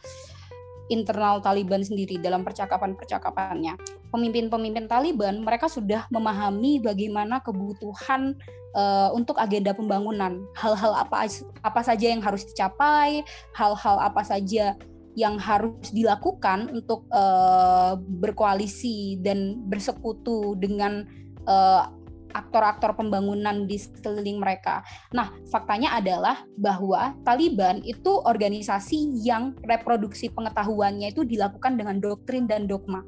internal 0.93 1.41
Taliban 1.41 1.81
sendiri 1.81 2.21
dalam 2.21 2.45
percakapan-percakapannya. 2.45 3.77
Pemimpin-pemimpin 4.13 4.87
Taliban 4.87 5.41
mereka 5.41 5.69
sudah 5.69 6.05
memahami 6.13 6.81
bagaimana 6.85 7.41
kebutuhan 7.41 8.37
uh, 8.77 9.11
untuk 9.17 9.41
agenda 9.41 9.73
pembangunan. 9.73 10.45
Hal-hal 10.59 10.93
apa 10.93 11.29
apa 11.65 11.81
saja 11.81 12.07
yang 12.11 12.21
harus 12.21 12.45
dicapai, 12.45 13.25
hal-hal 13.57 13.97
apa 14.01 14.23
saja 14.23 14.77
yang 15.15 15.39
harus 15.39 15.95
dilakukan 15.95 16.75
untuk 16.75 17.07
uh, 17.15 17.95
berkoalisi 17.99 19.23
dan 19.23 19.63
bersekutu 19.71 20.59
dengan 20.59 21.07
uh, 21.47 21.87
aktor-aktor 22.35 22.99
pembangunan 22.99 23.65
di 23.65 23.79
sekeliling 23.79 24.43
mereka. 24.43 24.83
Nah, 25.15 25.31
faktanya 25.49 25.95
adalah 25.95 26.43
bahwa 26.59 27.15
Taliban 27.23 27.81
itu 27.87 28.11
organisasi 28.11 29.23
yang 29.23 29.55
reproduksi 29.63 30.29
pengetahuannya 30.35 31.15
itu 31.15 31.23
dilakukan 31.23 31.79
dengan 31.79 32.03
doktrin 32.03 32.51
dan 32.51 32.67
dogma. 32.67 33.07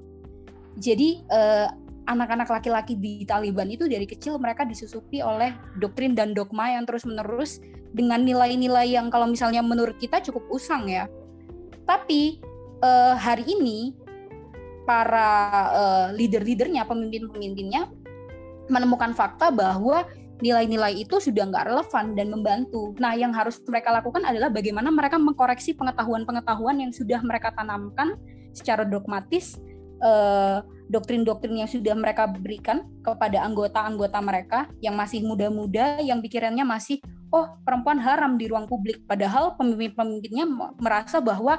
Jadi 0.78 1.26
eh, 1.26 1.68
anak-anak 2.06 2.46
laki-laki 2.46 2.94
di 2.94 3.26
Taliban 3.26 3.66
itu 3.66 3.90
dari 3.90 4.06
kecil 4.06 4.38
mereka 4.38 4.62
disusupi 4.62 5.18
oleh 5.20 5.50
doktrin 5.82 6.14
dan 6.14 6.30
dogma 6.32 6.70
yang 6.70 6.86
terus-menerus 6.86 7.58
dengan 7.90 8.22
nilai-nilai 8.22 8.94
yang 8.94 9.10
kalau 9.10 9.26
misalnya 9.26 9.60
menurut 9.60 9.98
kita 9.98 10.22
cukup 10.22 10.46
usang 10.54 10.86
ya. 10.86 11.10
Tapi 11.82 12.38
eh, 12.80 13.14
hari 13.18 13.44
ini 13.50 14.06
para 14.86 15.30
uh, 15.74 16.06
leader-leadernya, 16.14 16.86
pemimpin-pemimpinnya 16.86 17.90
menemukan 18.66 19.14
fakta 19.14 19.50
bahwa 19.55 20.05
nilai-nilai 20.44 21.00
itu 21.00 21.16
sudah 21.16 21.48
nggak 21.48 21.64
relevan 21.64 22.12
dan 22.12 22.29
membantu. 22.29 22.92
Nah, 23.00 23.16
yang 23.16 23.33
harus 23.33 23.57
mereka 23.64 23.88
lakukan 23.88 24.20
adalah 24.20 24.52
bagaimana 24.52 24.92
mereka 24.92 25.16
mengkoreksi 25.16 25.72
pengetahuan-pengetahuan 25.72 26.76
yang 26.76 26.92
sudah 26.92 27.24
mereka 27.24 27.57
tanamkan 27.57 28.20
secara 28.52 28.85
dogmatis, 28.85 29.57
eh, 30.05 30.61
doktrin-doktrin 30.92 31.64
yang 31.64 31.70
sudah 31.70 31.96
mereka 31.96 32.29
berikan 32.29 32.85
kepada 33.00 33.42
anggota-anggota 33.48 34.18
mereka 34.20 34.59
yang 34.85 34.94
masih 34.94 35.24
muda-muda, 35.24 36.05
yang 36.05 36.20
pikirannya 36.20 36.68
masih, 36.68 37.00
oh 37.33 37.57
perempuan 37.64 37.96
haram 37.98 38.37
di 38.37 38.46
ruang 38.46 38.68
publik. 38.68 39.09
Padahal 39.09 39.57
pemimpin-pemimpinnya 39.57 40.44
merasa 40.76 41.18
bahwa 41.24 41.59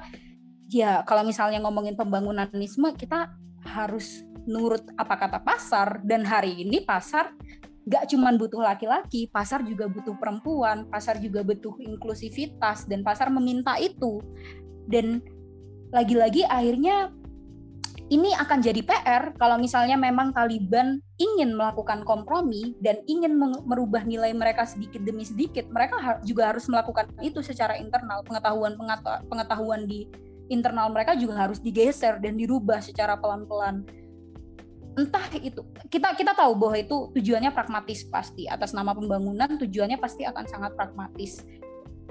ya 0.69 1.01
kalau 1.03 1.25
misalnya 1.25 1.59
ngomongin 1.65 1.97
pembangunanisme, 1.97 2.93
kita 2.93 3.33
harus 3.67 4.23
nurut 4.47 4.81
apa 4.95 5.15
kata 5.19 5.39
pasar 5.43 5.99
dan 6.07 6.23
hari 6.23 6.63
ini 6.63 6.81
pasar 6.81 7.35
gak 7.87 8.11
cuman 8.11 8.35
butuh 8.35 8.59
laki-laki, 8.59 9.31
pasar 9.31 9.63
juga 9.63 9.87
butuh 9.87 10.19
perempuan, 10.19 10.83
pasar 10.91 11.23
juga 11.23 11.39
butuh 11.39 11.71
inklusivitas, 11.79 12.83
dan 12.83 12.99
pasar 12.99 13.31
meminta 13.31 13.79
itu. 13.79 14.19
Dan 14.91 15.23
lagi-lagi 15.95 16.43
akhirnya 16.43 17.15
ini 18.11 18.31
akan 18.35 18.59
jadi 18.59 18.83
PR 18.83 19.35
kalau 19.35 19.59
misalnya 19.59 19.95
memang 19.99 20.31
Taliban 20.31 20.99
ingin 21.19 21.55
melakukan 21.55 22.07
kompromi 22.07 22.75
dan 22.83 23.03
ingin 23.07 23.35
merubah 23.39 24.03
nilai 24.03 24.31
mereka 24.35 24.67
sedikit 24.67 25.03
demi 25.03 25.23
sedikit, 25.23 25.67
mereka 25.71 26.19
juga 26.27 26.51
harus 26.51 26.67
melakukan 26.67 27.07
itu 27.23 27.39
secara 27.39 27.79
internal. 27.79 28.19
Pengetahuan 28.27 28.75
pengetahuan 29.27 29.87
di 29.87 30.07
internal 30.47 30.91
mereka 30.91 31.15
juga 31.19 31.47
harus 31.47 31.59
digeser 31.59 32.19
dan 32.23 32.39
dirubah 32.39 32.79
secara 32.79 33.19
pelan-pelan 33.19 33.83
entah 34.97 35.29
itu 35.37 35.61
kita 35.93 36.17
kita 36.17 36.33
tahu 36.33 36.57
bahwa 36.57 36.75
itu 36.75 37.13
tujuannya 37.13 37.53
pragmatis 37.53 38.01
pasti. 38.09 38.49
Atas 38.49 38.73
nama 38.73 38.97
pembangunan 38.97 39.47
tujuannya 39.61 40.01
pasti 40.01 40.25
akan 40.25 40.45
sangat 40.49 40.73
pragmatis. 40.73 41.45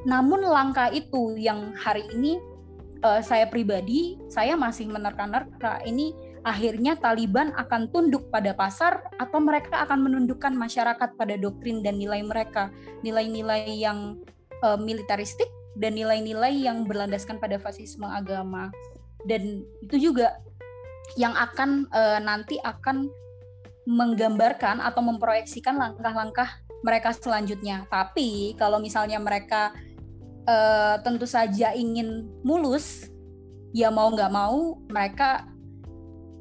Namun 0.06 0.46
langkah 0.46 0.88
itu 0.94 1.34
yang 1.34 1.74
hari 1.74 2.06
ini 2.14 2.38
uh, 3.02 3.18
saya 3.18 3.50
pribadi 3.50 4.16
saya 4.30 4.54
masih 4.54 4.86
menerka-nerka 4.86 5.82
ini 5.82 6.14
akhirnya 6.46 6.94
Taliban 6.94 7.50
akan 7.58 7.90
tunduk 7.90 8.30
pada 8.30 8.54
pasar 8.54 9.02
atau 9.18 9.42
mereka 9.42 9.82
akan 9.82 10.06
menundukkan 10.06 10.54
masyarakat 10.54 11.18
pada 11.18 11.34
doktrin 11.34 11.82
dan 11.82 11.98
nilai 11.98 12.22
mereka. 12.22 12.70
Nilai-nilai 13.02 13.66
yang 13.74 14.22
uh, 14.62 14.78
militaristik 14.78 15.50
dan 15.74 15.98
nilai-nilai 15.98 16.54
yang 16.54 16.86
berlandaskan 16.86 17.42
pada 17.42 17.58
fasisme 17.58 18.06
agama. 18.06 18.70
Dan 19.26 19.66
itu 19.82 20.14
juga 20.14 20.38
yang 21.14 21.32
akan 21.38 21.86
uh, 21.94 22.18
nanti 22.18 22.58
akan 22.58 23.06
menggambarkan 23.86 24.82
atau 24.82 24.98
memproyeksikan 24.98 25.78
langkah-langkah 25.78 26.58
mereka 26.82 27.14
selanjutnya. 27.14 27.86
Tapi 27.86 28.58
kalau 28.58 28.82
misalnya 28.82 29.22
mereka 29.22 29.70
uh, 30.50 30.98
tentu 31.06 31.24
saja 31.24 31.70
ingin 31.70 32.26
mulus, 32.42 33.06
ya 33.70 33.94
mau 33.94 34.10
nggak 34.10 34.32
mau 34.34 34.82
mereka 34.90 35.46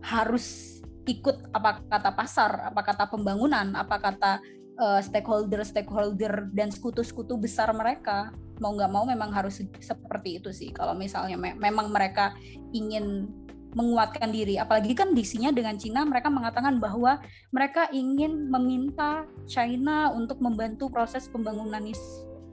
harus 0.01 0.78
ikut 1.06 1.54
apa 1.54 1.86
kata 1.86 2.12
pasar, 2.17 2.73
apa 2.73 2.82
kata 2.82 3.06
pembangunan, 3.13 3.78
apa 3.78 4.01
kata 4.01 4.41
uh, 4.82 4.99
stakeholder 5.06 5.62
stakeholder 5.62 6.49
dan 6.51 6.73
sekutu-sekutu 6.73 7.38
besar 7.38 7.69
mereka 7.78 8.34
mau 8.63 8.71
nggak 8.71 8.91
mau 8.91 9.04
memang 9.04 9.36
harus 9.36 9.60
seperti 9.60 10.39
itu 10.39 10.49
sih 10.56 10.71
kalau 10.71 10.95
misalnya 10.95 11.36
me 11.36 11.51
memang 11.60 11.91
mereka 11.91 12.32
ingin 12.71 13.28
menguatkan 13.76 14.32
diri. 14.32 14.56
Apalagi 14.56 14.96
kan 14.96 15.12
disinya 15.12 15.52
dengan 15.52 15.76
Cina 15.76 16.08
mereka 16.08 16.32
mengatakan 16.32 16.80
bahwa 16.80 17.20
mereka 17.52 17.92
ingin 17.92 18.48
meminta 18.48 19.28
China 19.46 20.16
untuk 20.16 20.40
membantu 20.40 20.88
proses 20.88 21.28
pembangunan 21.28 21.84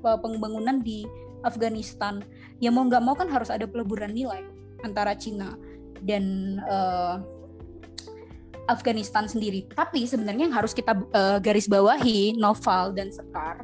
pembangunan 0.02 0.82
di 0.82 1.06
Afghanistan. 1.46 2.20
Ya 2.58 2.74
mau 2.74 2.82
nggak 2.84 3.02
mau 3.02 3.14
kan 3.14 3.30
harus 3.30 3.48
ada 3.48 3.64
peleburan 3.70 4.10
nilai 4.10 4.42
antara 4.82 5.14
Cina 5.14 5.54
dan 6.02 6.58
uh, 6.66 7.22
Afghanistan 8.66 9.30
sendiri. 9.30 9.70
Tapi 9.70 10.02
sebenarnya 10.06 10.50
yang 10.50 10.56
harus 10.58 10.74
kita 10.74 10.98
uh, 11.14 11.38
garis 11.38 11.70
bawahi 11.70 12.34
Noval 12.34 12.94
dan 12.98 13.14
Sekar. 13.14 13.62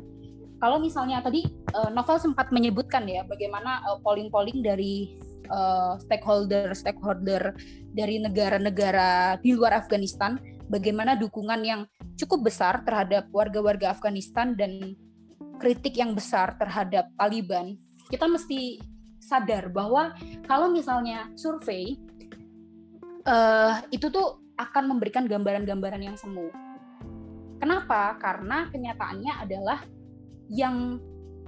Kalau 0.59 0.83
misalnya 0.83 1.23
tadi 1.23 1.47
uh, 1.75 1.91
Novel 1.91 2.19
sempat 2.19 2.51
menyebutkan 2.55 3.07
ya 3.07 3.23
bagaimana 3.27 3.83
polling-polling 4.03 4.63
dari 4.63 5.15
uh, 5.49 5.99
stakeholder 6.01 6.73
stakeholder 6.77 7.53
dari 7.93 8.21
negara-negara 8.23 9.41
di 9.43 9.53
luar 9.57 9.81
Afghanistan 9.81 10.39
bagaimana 10.69 11.17
dukungan 11.17 11.61
yang 11.65 11.83
cukup 12.17 12.49
besar 12.53 12.85
terhadap 12.85 13.29
warga-warga 13.33 13.93
Afghanistan 13.93 14.55
dan 14.55 14.95
kritik 15.59 15.99
yang 15.99 16.15
besar 16.15 16.55
terhadap 16.61 17.11
Taliban 17.19 17.77
kita 18.09 18.25
mesti 18.25 18.81
sadar 19.19 19.69
bahwa 19.69 20.17
kalau 20.49 20.73
misalnya 20.73 21.29
survei 21.37 22.01
uh, 23.29 23.85
itu 23.93 24.09
tuh 24.09 24.41
akan 24.59 24.91
memberikan 24.91 25.29
gambaran-gambaran 25.31 26.03
yang 26.03 26.17
semu. 26.19 26.51
Kenapa? 27.63 28.19
Karena 28.19 28.67
kenyataannya 28.73 29.33
adalah 29.39 29.79
yang 30.51 30.99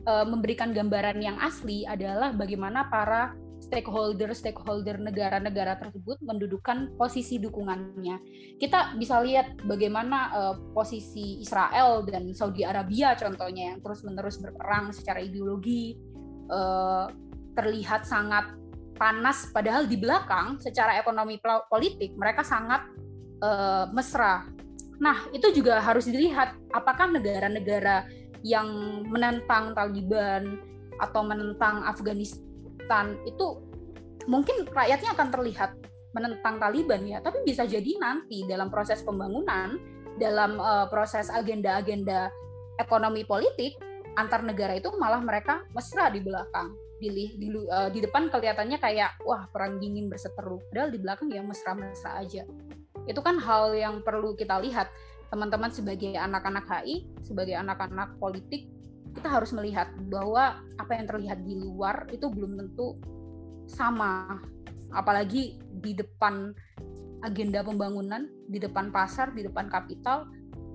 uh, 0.04 0.26
memberikan 0.28 0.70
gambaran 0.70 1.18
yang 1.18 1.40
asli 1.40 1.88
adalah 1.88 2.30
bagaimana 2.30 2.86
para 2.86 3.34
stakeholder-stakeholder 3.70 4.98
negara-negara 4.98 5.78
tersebut 5.78 6.18
mendudukan 6.26 6.90
posisi 6.98 7.38
dukungannya. 7.38 8.18
Kita 8.59 8.98
bisa 8.98 9.22
lihat 9.22 9.62
bagaimana 9.62 10.18
uh, 10.35 10.54
posisi 10.74 11.38
Israel 11.38 12.02
dan 12.02 12.35
Saudi 12.35 12.66
Arabia 12.66 13.14
contohnya 13.14 13.72
yang 13.72 13.78
terus-menerus 13.78 14.42
berperang 14.42 14.90
secara 14.90 15.22
ideologi 15.22 15.94
uh, 16.50 17.06
terlihat 17.54 18.11
sangat 18.11 18.59
panas 18.98 19.48
padahal 19.54 19.87
di 19.87 19.96
belakang 19.96 20.59
secara 20.61 20.98
ekonomi 20.98 21.38
politik 21.70 22.12
mereka 22.18 22.42
sangat 22.42 22.90
uh, 23.40 23.87
mesra. 23.94 24.50
Nah, 25.00 25.30
itu 25.33 25.48
juga 25.56 25.80
harus 25.80 26.04
dilihat 26.04 26.59
apakah 26.74 27.09
negara-negara 27.09 28.04
yang 28.44 28.68
menentang 29.09 29.72
Taliban 29.72 30.61
atau 31.00 31.24
menentang 31.24 31.80
Afghanistan 31.88 32.49
Afghanistan 32.90 33.22
itu 33.22 33.46
mungkin 34.26 34.66
rakyatnya 34.66 35.14
akan 35.14 35.29
terlihat 35.31 35.70
menentang 36.11 36.59
Taliban 36.59 37.07
ya, 37.07 37.22
tapi 37.22 37.46
bisa 37.46 37.62
jadi 37.62 37.87
nanti 38.03 38.42
dalam 38.50 38.66
proses 38.66 38.98
pembangunan, 39.07 39.79
dalam 40.18 40.59
uh, 40.59 40.90
proses 40.90 41.31
agenda-agenda 41.31 42.35
ekonomi 42.83 43.22
politik 43.22 43.79
antar 44.18 44.42
negara 44.42 44.74
itu 44.74 44.90
malah 44.98 45.22
mereka 45.22 45.62
mesra 45.70 46.11
di 46.11 46.18
belakang. 46.18 46.74
Di, 47.00 47.09
di, 47.14 47.48
uh, 47.48 47.88
di 47.88 48.03
depan 48.03 48.29
kelihatannya 48.29 48.76
kayak 48.83 49.22
wah 49.22 49.46
perang 49.55 49.79
dingin 49.79 50.11
berseteru, 50.11 50.59
padahal 50.68 50.90
di 50.90 50.98
belakang 50.98 51.31
ya 51.31 51.46
mesra-mesra 51.46 52.18
aja. 52.18 52.42
Itu 53.07 53.22
kan 53.22 53.38
hal 53.38 53.70
yang 53.72 54.03
perlu 54.03 54.35
kita 54.35 54.59
lihat 54.59 54.90
teman-teman 55.31 55.70
sebagai 55.70 56.11
anak-anak 56.18 56.66
HI, 56.66 57.07
sebagai 57.22 57.55
anak-anak 57.55 58.18
politik 58.18 58.66
kita 59.14 59.29
harus 59.29 59.51
melihat 59.51 59.90
bahwa 60.07 60.62
apa 60.79 60.92
yang 60.94 61.07
terlihat 61.11 61.38
di 61.42 61.59
luar 61.59 62.07
itu 62.14 62.31
belum 62.31 62.57
tentu 62.57 62.94
sama. 63.66 64.38
Apalagi 64.90 65.59
di 65.70 65.94
depan 65.94 66.51
agenda 67.23 67.62
pembangunan 67.62 68.27
di 68.49 68.57
depan 68.57 68.88
pasar 68.88 69.31
di 69.37 69.44
depan 69.44 69.68
kapital 69.68 70.25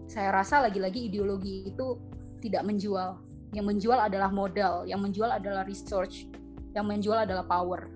saya 0.06 0.30
rasa 0.30 0.62
lagi-lagi 0.62 1.10
ideologi 1.10 1.66
itu 1.66 1.98
tidak 2.44 2.64
menjual. 2.64 3.18
Yang 3.56 3.66
menjual 3.72 4.00
adalah 4.00 4.30
modal 4.30 4.86
yang 4.86 5.02
menjual 5.02 5.32
adalah 5.32 5.66
research 5.66 6.28
yang 6.76 6.86
menjual 6.86 7.18
adalah 7.24 7.48
power. 7.48 7.88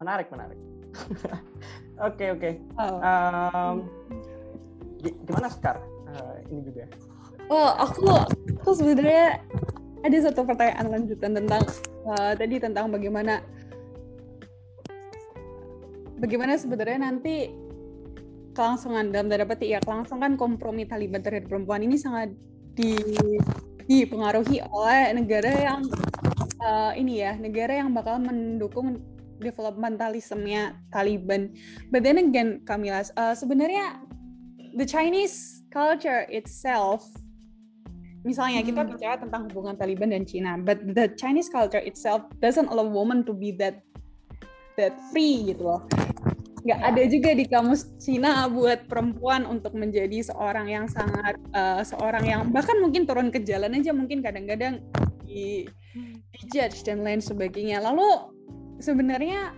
Menarik 0.00 0.28
menarik. 0.32 0.60
Oke 1.98 2.30
oke. 2.30 2.50
Oh. 2.78 3.02
um, 3.02 3.76
gimana 5.02 5.50
sekarang 5.50 5.82
uh, 6.14 6.38
ini 6.46 6.62
juga 6.62 6.86
Oh, 7.48 7.72
aku 7.80 8.12
aku 8.60 8.70
sebenarnya 8.76 9.40
ada 10.04 10.16
satu 10.20 10.44
pertanyaan 10.44 10.86
lanjutan 10.92 11.32
tentang 11.32 11.64
uh, 12.04 12.32
tadi 12.36 12.60
tentang 12.60 12.92
bagaimana 12.92 13.40
bagaimana 16.20 16.60
sebenarnya 16.60 17.08
nanti 17.08 17.48
kelangsungan 18.52 19.14
dalam 19.14 19.32
tanda 19.32 19.48
petik 19.48 19.70
ya 19.72 19.80
kelangsungan 19.80 20.36
kompromi 20.36 20.84
Taliban 20.84 21.24
terhadap 21.24 21.48
perempuan 21.48 21.80
ini 21.86 21.96
sangat 21.96 22.34
di 22.76 22.94
dipengaruhi 23.88 24.60
oleh 24.68 25.16
negara 25.16 25.48
yang 25.48 25.80
uh, 26.60 26.92
ini 26.92 27.24
ya 27.24 27.32
negara 27.40 27.80
yang 27.80 27.96
bakal 27.96 28.20
mendukung 28.20 29.00
developmentalismenya 29.38 30.76
Taliban. 30.90 31.54
But 31.94 32.02
then 32.02 32.18
again, 32.18 32.60
Kamila, 32.66 33.06
uh, 33.14 33.32
sebenarnya 33.38 34.02
the 34.74 34.84
Chinese 34.84 35.62
culture 35.70 36.26
itself 36.28 37.06
misalnya 38.26 38.64
kita 38.66 38.82
hmm. 38.82 38.90
bicara 38.94 39.14
tentang 39.20 39.46
hubungan 39.50 39.74
Taliban 39.78 40.10
dan 40.10 40.26
Cina, 40.26 40.58
but 40.58 40.78
the 40.94 41.10
Chinese 41.14 41.50
culture 41.50 41.82
itself 41.82 42.26
doesn't 42.42 42.66
allow 42.70 42.86
women 42.86 43.22
to 43.22 43.34
be 43.34 43.54
that 43.58 43.82
that 44.78 44.94
free 45.10 45.54
gitu 45.54 45.66
loh. 45.66 45.82
Nggak 46.66 46.80
ada 46.82 47.02
juga 47.06 47.30
di 47.38 47.44
kamus 47.46 47.86
Cina 48.02 48.50
buat 48.50 48.90
perempuan 48.90 49.46
untuk 49.46 49.78
menjadi 49.78 50.26
seorang 50.26 50.66
yang 50.66 50.86
sangat 50.90 51.38
uh, 51.54 51.82
seorang 51.86 52.24
yang 52.26 52.40
bahkan 52.50 52.78
mungkin 52.82 53.06
turun 53.06 53.30
ke 53.30 53.42
jalan 53.46 53.78
aja 53.78 53.94
mungkin 53.94 54.20
kadang-kadang 54.20 54.82
di, 55.22 55.68
di 56.34 56.40
judge 56.50 56.82
dan 56.82 57.06
lain 57.06 57.22
sebagainya. 57.22 57.78
Lalu 57.78 58.34
sebenarnya 58.82 59.54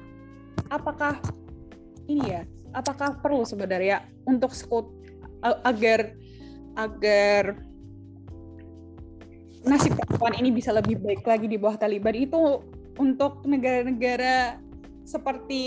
apakah 0.69 1.17
ini 2.09 2.37
ya? 2.37 2.43
Apakah 2.71 3.19
perlu 3.19 3.43
sebenarnya 3.43 4.07
untuk 4.31 4.55
sekut 4.55 4.87
agar 5.43 6.15
agar 6.79 7.59
nasib 9.65 9.93
perempuan 9.97 10.35
ini 10.41 10.51
bisa 10.55 10.73
lebih 10.73 10.97
baik 11.01 11.25
lagi 11.25 11.47
di 11.49 11.61
bawah 11.61 11.77
Taliban 11.77 12.17
itu 12.17 12.65
untuk 12.97 13.45
negara-negara 13.45 14.57
seperti 15.05 15.63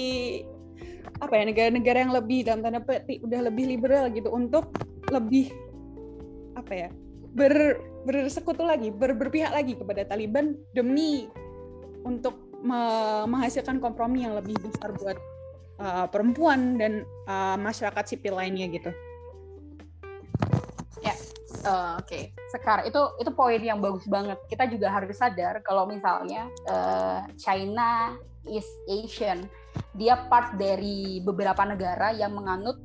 apa 1.21 1.33
ya 1.39 1.43
negara-negara 1.45 1.97
yang 2.03 2.13
lebih 2.13 2.47
dalam 2.47 2.65
tanda 2.65 2.81
petik 2.81 3.21
udah 3.21 3.47
lebih 3.47 3.77
liberal 3.77 4.09
gitu 4.11 4.33
untuk 4.33 4.73
lebih 5.13 5.53
apa 6.57 6.73
ya 6.73 6.89
ber 7.33 7.81
bersekutu 8.05 8.61
lagi 8.65 8.89
ber, 8.93 9.15
berpihak 9.15 9.53
lagi 9.53 9.77
kepada 9.77 10.05
Taliban 10.05 10.57
demi 10.73 11.29
untuk 12.03 12.35
me 12.63 12.79
menghasilkan 13.27 13.79
kompromi 13.83 14.23
yang 14.23 14.35
lebih 14.39 14.55
besar 14.63 14.95
buat 14.95 15.17
uh, 15.79 16.05
perempuan 16.07 16.79
dan 16.79 17.03
uh, 17.27 17.59
masyarakat 17.59 18.15
sipil 18.15 18.39
lainnya 18.39 18.71
gitu. 18.71 18.91
Uh, 21.63 21.95
oke. 21.95 22.07
Okay. 22.11 22.23
Sekar 22.51 22.83
itu 22.83 22.99
itu 23.23 23.31
poin 23.31 23.59
yang 23.59 23.79
bagus 23.79 24.03
banget. 24.05 24.35
Kita 24.51 24.67
juga 24.67 24.91
harus 24.91 25.15
sadar 25.15 25.63
kalau 25.63 25.87
misalnya 25.87 26.51
uh, 26.67 27.23
China 27.39 28.19
is 28.43 28.67
Asian, 28.91 29.47
dia 29.95 30.27
part 30.27 30.59
dari 30.59 31.23
beberapa 31.23 31.63
negara 31.63 32.11
yang 32.11 32.35
menganut 32.35 32.75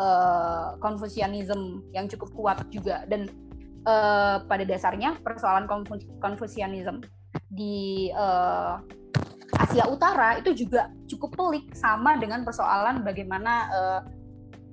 uh, 0.00 0.80
Confucianism 0.80 1.84
yang 1.92 2.08
cukup 2.08 2.32
kuat 2.32 2.58
juga 2.72 3.04
dan 3.04 3.28
uh, 3.84 4.40
pada 4.48 4.64
dasarnya 4.64 5.20
persoalan 5.20 5.68
Confucianism 6.18 7.04
di 7.52 8.08
uh, 8.16 8.80
Asia 9.54 9.86
Utara 9.86 10.40
itu 10.40 10.66
juga 10.66 10.90
cukup 11.06 11.36
pelik 11.38 11.76
sama 11.76 12.18
dengan 12.18 12.42
persoalan 12.42 13.06
bagaimana 13.06 13.52
uh, 13.70 14.00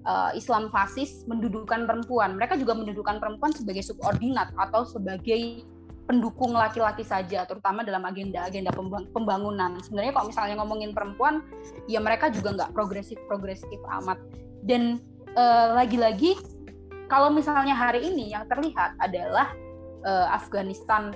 uh, 0.05 0.31
Islam 0.33 0.69
fasis 0.69 1.25
mendudukan 1.25 1.85
perempuan. 1.85 2.37
Mereka 2.37 2.57
juga 2.57 2.77
mendudukan 2.77 3.17
perempuan 3.17 3.51
sebagai 3.53 3.85
subordinat 3.85 4.53
atau 4.57 4.85
sebagai 4.85 5.65
pendukung 6.09 6.51
laki-laki 6.51 7.07
saja, 7.07 7.47
terutama 7.47 7.87
dalam 7.87 8.03
agenda-agenda 8.03 8.73
pembangunan. 9.15 9.79
Sebenarnya 9.79 10.11
kalau 10.11 10.27
misalnya 10.27 10.55
ngomongin 10.59 10.91
perempuan, 10.91 11.39
ya 11.87 12.03
mereka 12.03 12.27
juga 12.27 12.51
nggak 12.51 12.75
progresif-progresif 12.75 13.79
amat. 14.01 14.19
Dan 14.59 14.99
lagi-lagi 15.71 16.35
kalau 17.07 17.31
misalnya 17.31 17.75
hari 17.75 18.07
ini 18.07 18.31
yang 18.31 18.43
terlihat 18.47 18.95
adalah 18.99 19.51
uh, 20.03 20.31
Afghanistan 20.31 21.11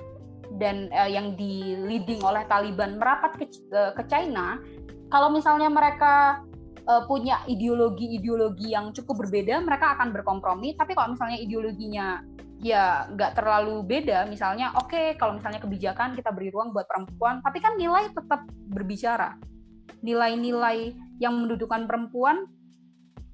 dan 0.60 0.92
uh, 0.92 1.10
yang 1.10 1.40
di 1.40 1.76
leading 1.76 2.20
oleh 2.20 2.44
Taliban 2.52 3.00
merapat 3.00 3.36
ke, 3.40 3.46
uh, 3.72 3.92
ke 3.96 4.04
China, 4.08 4.60
kalau 5.08 5.32
misalnya 5.32 5.72
mereka 5.72 6.44
uh, 6.86 7.04
punya 7.10 7.42
ideologi-ideologi 7.50 8.74
yang 8.74 8.94
cukup 8.94 9.26
berbeda, 9.26 9.62
mereka 9.62 9.98
akan 9.98 10.14
berkompromi. 10.14 10.78
Tapi 10.78 10.94
kalau 10.94 11.14
misalnya 11.14 11.38
ideologinya 11.42 12.22
ya 12.64 13.06
nggak 13.12 13.36
terlalu 13.36 13.84
beda, 13.84 14.26
misalnya 14.26 14.72
oke 14.80 14.90
okay, 14.90 15.06
kalau 15.20 15.36
misalnya 15.38 15.60
kebijakan 15.60 16.16
kita 16.16 16.32
beri 16.32 16.50
ruang 16.50 16.72
buat 16.72 16.88
perempuan, 16.88 17.44
tapi 17.44 17.60
kan 17.60 17.76
nilai 17.76 18.10
tetap 18.10 18.48
berbicara. 18.72 19.38
Nilai-nilai 20.06 20.94
yang 21.20 21.36
mendudukan 21.36 21.90
perempuan 21.90 22.46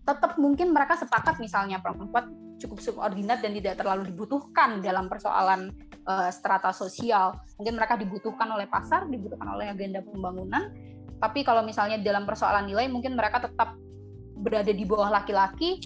tetap 0.01 0.35
mungkin 0.41 0.73
mereka 0.73 0.97
sepakat 0.97 1.37
misalnya 1.37 1.77
perempuan 1.77 2.33
cukup 2.61 2.77
subordinat 2.81 3.41
dan 3.41 3.57
tidak 3.57 3.81
terlalu 3.81 4.09
dibutuhkan 4.13 4.81
dalam 4.81 5.09
persoalan 5.09 5.73
uh, 6.05 6.29
strata 6.29 6.69
sosial. 6.69 7.37
Mungkin 7.57 7.73
mereka 7.73 7.97
dibutuhkan 7.97 8.45
oleh 8.53 8.69
pasar, 8.69 9.09
dibutuhkan 9.09 9.49
oleh 9.57 9.73
agenda 9.73 10.05
pembangunan. 10.05 10.69
Tapi 11.21 11.45
kalau 11.45 11.61
misalnya 11.61 12.01
dalam 12.01 12.25
persoalan 12.25 12.65
nilai, 12.65 12.89
mungkin 12.89 13.13
mereka 13.13 13.45
tetap 13.45 13.77
berada 14.41 14.73
di 14.73 14.81
bawah 14.81 15.13
laki-laki. 15.21 15.77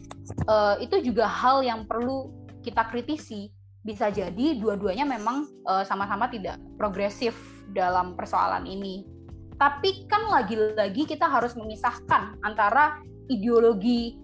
Uh, 0.47 0.79
itu 0.79 1.03
juga 1.03 1.27
hal 1.27 1.59
yang 1.61 1.83
perlu 1.83 2.31
kita 2.63 2.87
kritisi. 2.87 3.51
Bisa 3.85 4.09
jadi 4.09 4.57
dua-duanya 4.57 5.05
memang 5.05 5.45
sama 5.61 5.85
sama-sama 5.85 6.25
tidak 6.25 6.57
progresif 6.73 7.37
dalam 7.69 8.17
persoalan 8.17 8.65
ini. 8.65 9.05
Tapi 9.61 10.09
kan 10.09 10.25
lagi-lagi 10.25 11.05
kita 11.05 11.29
harus 11.29 11.53
memisahkan 11.53 12.41
antara 12.41 12.97
ideologi 13.29 14.17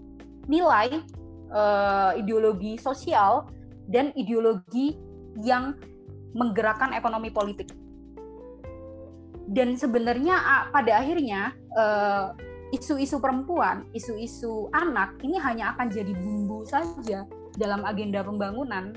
nilai 0.50 1.06
uh, 1.54 2.17
ideologi 2.17 2.80
sosial 2.82 3.45
dan 3.86 4.10
ideologi 4.17 4.97
yang 5.43 5.78
menggerakkan 6.34 6.95
ekonomi 6.95 7.30
politik. 7.30 7.69
Dan 9.52 9.76
sebenarnya 9.76 10.40
pada 10.72 11.04
akhirnya 11.04 11.52
isu 12.72 12.96
isu-isu 12.96 13.20
perempuan, 13.20 13.84
isu-isu 13.92 14.72
anak 14.72 15.20
ini 15.28 15.36
hanya 15.44 15.76
akan 15.76 15.92
jadi 15.92 16.16
bumbu 16.16 16.64
saja 16.64 17.28
dalam 17.60 17.84
agenda 17.84 18.24
pembangunan. 18.24 18.96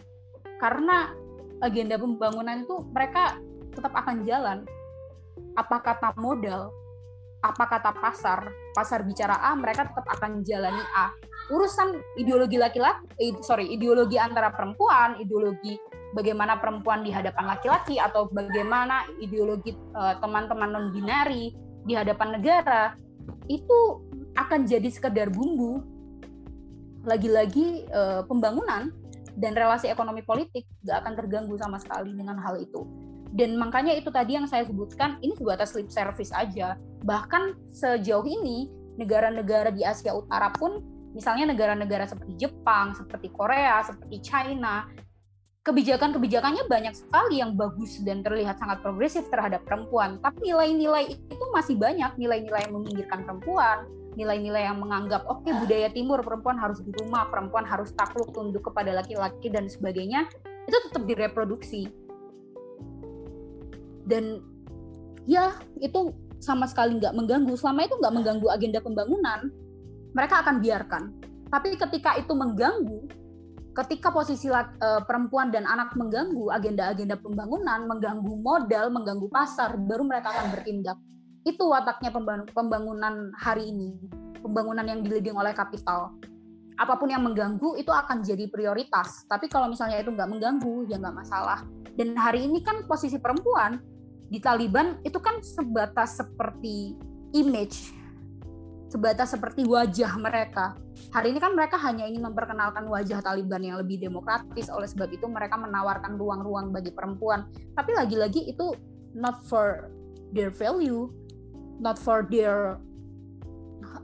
Karena 0.62 1.11
agenda 1.59 1.99
pembangunan 1.99 2.62
itu 2.62 2.87
mereka 2.95 3.43
tetap 3.75 3.90
akan 3.99 4.23
jalan. 4.23 4.62
Apa 5.59 5.83
kata 5.83 6.14
modal, 6.23 6.71
apa 7.43 7.64
kata 7.67 7.90
pasar, 7.99 8.47
pasar 8.79 9.03
bicara 9.03 9.43
A, 9.43 9.59
mereka 9.59 9.90
tetap 9.90 10.07
akan 10.07 10.47
jalani 10.47 10.83
A. 10.95 11.11
Urusan 11.51 11.99
ideologi 12.14 12.62
laki-laki, 12.62 13.11
eh, 13.19 13.35
sorry, 13.43 13.75
ideologi 13.75 14.23
antara 14.23 14.55
perempuan, 14.55 15.19
ideologi 15.19 15.75
bagaimana 16.14 16.62
perempuan 16.62 17.03
di 17.03 17.11
hadapan 17.11 17.59
laki-laki 17.59 17.98
atau 17.98 18.31
bagaimana 18.31 19.05
ideologi 19.18 19.74
uh, 19.92 20.16
teman-teman 20.22 20.70
non 20.70 20.87
binari 20.94 21.50
di 21.85 21.92
hadapan 21.92 22.38
negara 22.38 22.94
itu 23.50 24.00
akan 24.38 24.64
jadi 24.64 24.88
sekedar 24.88 25.29
bumbu. 25.29 25.83
Lagi-lagi 27.05 27.85
uh, 27.92 28.24
pembangunan 28.24 28.88
dan 29.37 29.53
relasi 29.53 29.92
ekonomi 29.92 30.24
politik 30.24 30.64
gak 30.87 31.05
akan 31.05 31.12
terganggu 31.18 31.59
sama 31.61 31.77
sekali 31.77 32.16
dengan 32.16 32.40
hal 32.40 32.57
itu. 32.57 32.87
Dan 33.35 33.59
makanya 33.59 33.92
itu 33.92 34.09
tadi 34.09 34.38
yang 34.38 34.46
saya 34.46 34.64
sebutkan 34.64 35.18
ini 35.20 35.35
sebatas 35.37 35.74
lip 35.74 35.90
service 35.90 36.31
aja. 36.31 36.79
Bahkan 37.05 37.74
sejauh 37.74 38.24
ini 38.24 38.70
negara-negara 38.94 39.74
di 39.74 39.83
Asia 39.83 40.14
Utara 40.14 40.55
pun 40.55 40.94
Misalnya 41.14 41.55
negara-negara 41.55 42.11
seperti 42.11 42.35
Jepang, 42.35 42.90
seperti 42.98 43.31
Korea, 43.31 43.87
seperti 43.87 44.18
China, 44.18 44.90
kebijakan-kebijakannya 45.64 46.68
banyak 46.68 46.92
sekali 46.92 47.40
yang 47.40 47.57
bagus 47.57 47.96
dan 48.05 48.20
terlihat 48.20 48.61
sangat 48.61 48.85
progresif 48.85 49.24
terhadap 49.33 49.64
perempuan. 49.64 50.20
Tapi 50.20 50.53
nilai-nilai 50.53 51.09
itu 51.09 51.44
masih 51.57 51.81
banyak, 51.81 52.20
nilai-nilai 52.20 52.68
yang 52.68 52.74
meminggirkan 52.77 53.24
perempuan, 53.24 53.88
nilai-nilai 54.12 54.68
yang 54.68 54.77
menganggap 54.77 55.24
oke 55.24 55.40
okay, 55.40 55.57
budaya 55.57 55.88
timur 55.88 56.20
perempuan 56.20 56.61
harus 56.61 56.85
di 56.85 56.92
rumah, 57.00 57.33
perempuan 57.33 57.64
harus 57.64 57.96
takluk 57.96 58.29
tunduk 58.37 58.61
kepada 58.61 58.92
laki-laki 58.92 59.48
dan 59.48 59.64
sebagainya, 59.64 60.29
itu 60.68 60.77
tetap 60.85 61.03
direproduksi. 61.09 61.88
Dan 64.05 64.44
ya 65.24 65.57
itu 65.81 66.12
sama 66.44 66.68
sekali 66.68 67.00
nggak 67.00 67.16
mengganggu, 67.16 67.57
selama 67.57 67.88
itu 67.88 67.96
nggak 67.96 68.12
mengganggu 68.12 68.48
agenda 68.53 68.85
pembangunan, 68.85 69.48
mereka 70.12 70.44
akan 70.44 70.61
biarkan. 70.61 71.03
Tapi 71.48 71.72
ketika 71.81 72.20
itu 72.20 72.37
mengganggu, 72.37 73.24
ketika 73.75 74.15
posisi 74.15 74.47
uh, 74.49 74.65
perempuan 75.03 75.51
dan 75.51 75.67
anak 75.67 75.99
mengganggu 75.99 76.55
agenda-agenda 76.55 77.19
pembangunan, 77.19 77.91
mengganggu 77.91 78.35
modal, 78.39 78.95
mengganggu 78.95 79.27
pasar, 79.29 79.75
baru 79.75 80.07
mereka 80.07 80.31
akan 80.31 80.55
bertindak. 80.55 80.99
Itu 81.43 81.69
wataknya 81.69 82.15
pembangunan 82.55 83.35
hari 83.37 83.69
ini, 83.69 83.99
pembangunan 84.41 84.87
yang 84.87 85.03
diliding 85.03 85.35
oleh 85.35 85.53
kapital. 85.53 86.15
Apa 86.75 86.99
pun 86.99 87.11
yang 87.11 87.23
mengganggu 87.23 87.77
itu 87.79 87.91
akan 87.91 88.23
jadi 88.23 88.49
prioritas. 88.49 89.27
Tapi 89.27 89.51
kalau 89.51 89.69
misalnya 89.69 90.01
itu 90.01 90.11
nggak 90.11 90.31
mengganggu, 90.31 90.89
ya 90.89 90.97
nggak 90.99 91.15
masalah. 91.15 91.67
Dan 91.95 92.17
hari 92.19 92.47
ini 92.47 92.63
kan 92.63 92.87
posisi 92.87 93.19
perempuan 93.19 93.79
di 94.31 94.39
Taliban 94.43 94.99
itu 95.07 95.19
kan 95.23 95.39
sebatas 95.45 96.19
seperti 96.19 96.99
image 97.35 98.04
sebatas 98.94 99.35
seperti 99.35 99.66
wajah 99.66 100.14
mereka. 100.22 100.78
Hari 101.11 101.35
ini 101.35 101.42
kan 101.42 101.50
mereka 101.59 101.74
hanya 101.83 102.07
ingin 102.07 102.22
memperkenalkan 102.30 102.87
wajah 102.87 103.18
Taliban 103.18 103.59
yang 103.66 103.83
lebih 103.83 103.98
demokratis, 103.98 104.70
oleh 104.70 104.87
sebab 104.87 105.11
itu 105.11 105.26
mereka 105.26 105.59
menawarkan 105.59 106.14
ruang-ruang 106.14 106.70
bagi 106.70 106.94
perempuan. 106.94 107.50
Tapi 107.74 107.90
lagi-lagi 107.90 108.46
itu 108.46 108.70
not 109.18 109.42
for 109.50 109.90
their 110.30 110.55
value, 110.55 111.11
not 111.82 111.99
for 111.99 112.22
their 112.30 112.78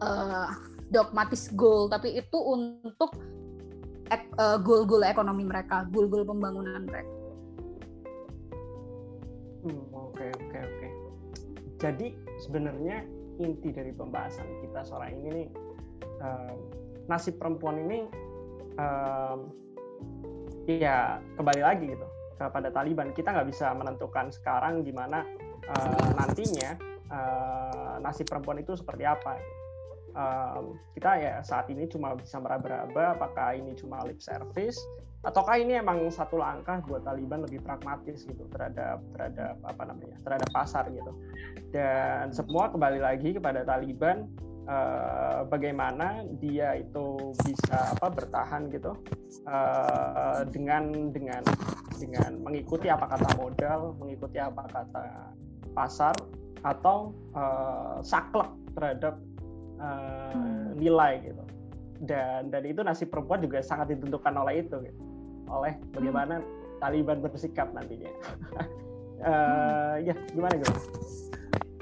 uh, 0.03 0.51
dogmatis 0.91 1.47
goal, 1.55 1.86
tapi 1.86 2.18
itu 2.18 2.38
untuk 2.43 3.14
uh, 4.43 4.59
goal-goal 4.59 5.07
ekonomi 5.07 5.47
mereka, 5.47 5.86
goal-goal 5.95 6.26
pembangunan 6.26 6.82
mereka. 6.82 7.14
Hmm, 9.62 9.86
oke 9.95 10.26
oke 10.34 10.59
oke. 10.59 10.88
Jadi 11.78 12.18
sebenarnya 12.43 13.20
inti 13.41 13.72
dari 13.72 13.91
pembahasan 13.97 14.47
kita 14.61 14.84
sore 14.84 15.11
ini 15.11 15.28
nih 15.32 15.49
um, 16.20 16.57
nasib 17.09 17.41
perempuan 17.41 17.80
ini 17.80 18.07
um, 18.76 19.51
ya 20.68 21.18
kembali 21.41 21.62
lagi 21.64 21.86
gitu 21.97 22.07
kepada 22.41 22.72
Taliban. 22.72 23.12
Kita 23.12 23.36
nggak 23.36 23.49
bisa 23.53 23.72
menentukan 23.76 24.32
sekarang 24.32 24.80
gimana 24.84 25.24
uh, 25.68 26.09
nantinya 26.16 26.76
uh, 27.12 27.95
nasib 28.01 28.28
perempuan 28.28 28.61
itu 28.61 28.76
seperti 28.76 29.05
apa. 29.05 29.36
Um, 30.11 30.74
kita 30.99 31.11
ya 31.22 31.34
saat 31.47 31.70
ini 31.70 31.86
cuma 31.86 32.18
bisa 32.18 32.43
meraba-raba 32.43 33.14
apakah 33.14 33.55
ini 33.55 33.78
cuma 33.78 34.03
lip 34.03 34.18
service 34.18 34.82
ataukah 35.21 35.61
ini 35.61 35.77
emang 35.77 36.09
satu 36.09 36.41
langkah 36.41 36.81
buat 36.85 37.05
Taliban 37.05 37.45
lebih 37.45 37.61
pragmatis 37.61 38.25
gitu 38.25 38.49
terhadap 38.49 39.05
terhadap 39.12 39.61
apa 39.68 39.83
namanya 39.85 40.16
terhadap 40.25 40.49
pasar 40.49 40.89
gitu 40.89 41.12
dan 41.77 42.33
semua 42.33 42.73
kembali 42.73 43.01
lagi 43.05 43.37
kepada 43.37 43.61
Taliban 43.68 44.25
uh, 44.71 45.45
bagaimana 45.49 46.25
dia 46.39 46.79
itu 46.79 47.35
bisa 47.45 47.95
apa 47.97 48.09
bertahan 48.09 48.71
gitu 48.73 48.97
uh, 49.49 50.47
dengan 50.49 51.12
dengan 51.12 51.43
dengan 52.01 52.41
mengikuti 52.41 52.89
apa 52.89 53.05
kata 53.12 53.37
modal, 53.37 53.93
mengikuti 54.01 54.41
apa 54.41 54.64
kata 54.73 55.37
pasar 55.77 56.16
atau 56.64 57.12
uh, 57.37 58.01
saklek 58.01 58.49
terhadap 58.73 59.21
uh, 59.77 60.73
nilai 60.77 61.21
gitu. 61.25 61.45
Dan 62.01 62.49
dan 62.49 62.64
itu 62.64 62.81
nasib 62.81 63.12
perempuan 63.12 63.45
juga 63.45 63.61
sangat 63.61 63.93
ditentukan 63.93 64.33
oleh 64.41 64.64
itu 64.64 64.77
gitu. 64.81 65.01
Oleh 65.51 65.74
bagaimana 65.92 66.40
Taliban 66.80 67.20
bersikap 67.20 67.74
nantinya. 67.76 68.09
uh, 69.26 69.94
ya 70.09 70.14
gimana 70.32 70.55
gitu? 70.57 70.72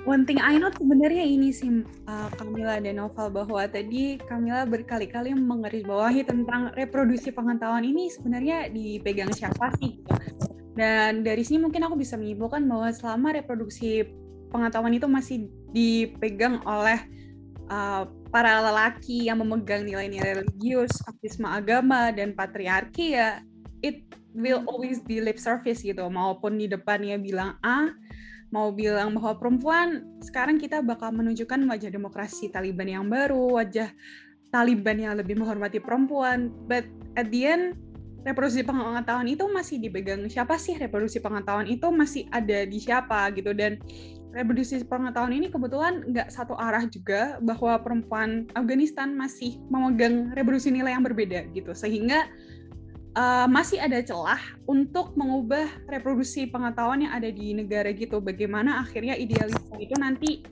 One 0.09 0.25
thing 0.25 0.41
I 0.41 0.57
know 0.57 0.73
sebenarnya 0.73 1.21
ini 1.21 1.53
sih 1.53 1.85
uh, 2.09 2.29
Camilla 2.41 2.81
dan 2.81 2.97
Novel 2.97 3.29
bahwa 3.29 3.61
tadi 3.69 4.17
Camilla 4.25 4.65
berkali-kali 4.65 5.37
menggarisbawahi 5.37 6.25
tentang 6.25 6.73
reproduksi 6.73 7.29
pengetahuan 7.29 7.85
ini 7.85 8.09
sebenarnya 8.09 8.73
dipegang 8.73 9.29
siapa 9.37 9.69
sih. 9.77 10.01
Dan 10.73 11.27
dari 11.27 11.45
sini 11.45 11.67
mungkin 11.67 11.85
aku 11.85 12.01
bisa 12.01 12.17
menyimpulkan 12.17 12.65
bahwa 12.65 12.89
selama 12.95 13.37
reproduksi 13.37 14.07
pengetahuan 14.49 14.97
itu 14.97 15.11
masih 15.11 15.51
dipegang 15.77 16.65
oleh 16.65 17.05
uh, 17.69 18.09
para 18.33 18.65
lelaki 18.65 19.29
yang 19.29 19.41
memegang 19.41 19.85
nilai-nilai 19.85 20.41
religius, 20.41 20.93
aktivisme 21.05 21.49
agama 21.49 22.13
dan 22.13 22.33
patriarki 22.33 23.17
ya 23.17 23.45
it 23.83 24.05
will 24.37 24.63
always 24.67 25.03
be 25.03 25.19
lip 25.23 25.41
service 25.41 25.83
gitu. 25.83 26.05
Maupun 26.07 26.59
di 26.59 26.67
depannya 26.71 27.19
bilang 27.19 27.57
A 27.65 27.91
mau 28.49 28.73
bilang 28.73 29.13
bahwa 29.13 29.37
perempuan 29.37 30.09
sekarang 30.25 30.57
kita 30.57 30.81
bakal 30.81 31.13
menunjukkan 31.13 31.69
wajah 31.69 31.93
demokrasi 31.93 32.49
Taliban 32.49 32.89
yang 32.89 33.05
baru, 33.05 33.61
wajah 33.61 33.93
Taliban 34.49 34.97
yang 34.97 35.21
lebih 35.21 35.37
menghormati 35.37 35.77
perempuan. 35.85 36.49
But 36.65 36.89
at 37.21 37.29
the 37.29 37.45
end, 37.45 37.65
reproduksi 38.25 38.65
pengetahuan 38.65 39.29
itu 39.29 39.45
masih 39.53 39.77
dipegang. 39.77 40.25
Siapa 40.33 40.57
sih? 40.57 40.81
Reproduksi 40.81 41.21
pengetahuan 41.21 41.69
itu? 41.69 41.93
Masih 41.93 42.25
ada 42.33 42.65
di 42.65 42.81
siapa 42.81 43.29
gitu. 43.37 43.53
Dan 43.53 43.77
reproduksi 44.33 44.81
pengetahuan 44.85 45.37
ini 45.37 45.53
kebetulan 45.53 46.09
nggak 46.09 46.33
satu 46.33 46.57
arah 46.57 46.89
juga 46.89 47.37
bahwa 47.45 47.77
perempuan 47.85 48.49
Afghanistan 48.57 49.13
masih 49.13 49.61
memegang 49.69 50.33
reproduksi 50.33 50.73
nilai 50.73 50.97
yang 50.97 51.05
berbeda 51.05 51.53
gitu. 51.53 51.77
Sehingga 51.77 52.25
uh, 53.17 53.47
masih 53.49 53.81
ada 53.81 54.03
celah 54.03 54.41
untuk 54.69 55.15
mengubah 55.17 55.69
reproduksi 55.89 56.49
pengetahuan 56.51 57.07
yang 57.07 57.13
ada 57.15 57.31
di 57.31 57.55
negara 57.57 57.95
gitu. 57.95 58.21
Bagaimana 58.21 58.83
akhirnya 58.85 59.17
idealisme 59.17 59.77
itu 59.81 59.95
nanti 59.97 60.45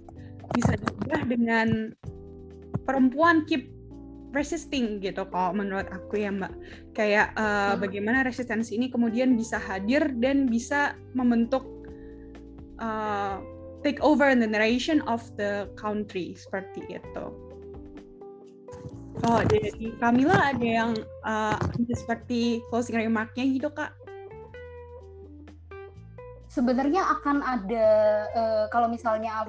bisa 0.55 0.79
diubah 0.79 1.27
dengan 1.27 1.93
perempuan 2.87 3.45
keep 3.51 3.69
resisting 4.37 5.01
gitu 5.01 5.25
kalau 5.33 5.57
menurut 5.57 5.89
aku 5.89 6.21
ya 6.21 6.29
mbak 6.29 6.53
kayak 6.93 7.33
uh, 7.41 7.73
hmm. 7.73 7.81
bagaimana 7.81 8.21
resistensi 8.21 8.77
ini 8.77 8.93
kemudian 8.93 9.33
bisa 9.33 9.57
hadir 9.57 10.13
dan 10.21 10.45
bisa 10.45 10.93
membentuk 11.17 11.65
uh, 12.79 13.41
take 13.81 13.97
over 14.05 14.29
the 14.37 14.45
narration 14.45 15.01
of 15.09 15.25
the 15.41 15.71
country 15.81 16.37
seperti 16.37 16.85
itu. 16.91 17.46
Oh, 19.25 19.41
dari 19.41 19.97
Kamila 19.97 20.53
ada 20.53 20.67
yang 20.67 20.93
uh, 21.25 21.57
seperti 21.97 22.61
closing 22.69 23.01
remark-nya 23.01 23.49
gitu, 23.49 23.73
Kak? 23.73 23.97
Sebenarnya 26.53 27.01
akan 27.17 27.41
ada, 27.41 27.87
uh, 28.37 28.65
kalau 28.69 28.93
misalnya 28.93 29.49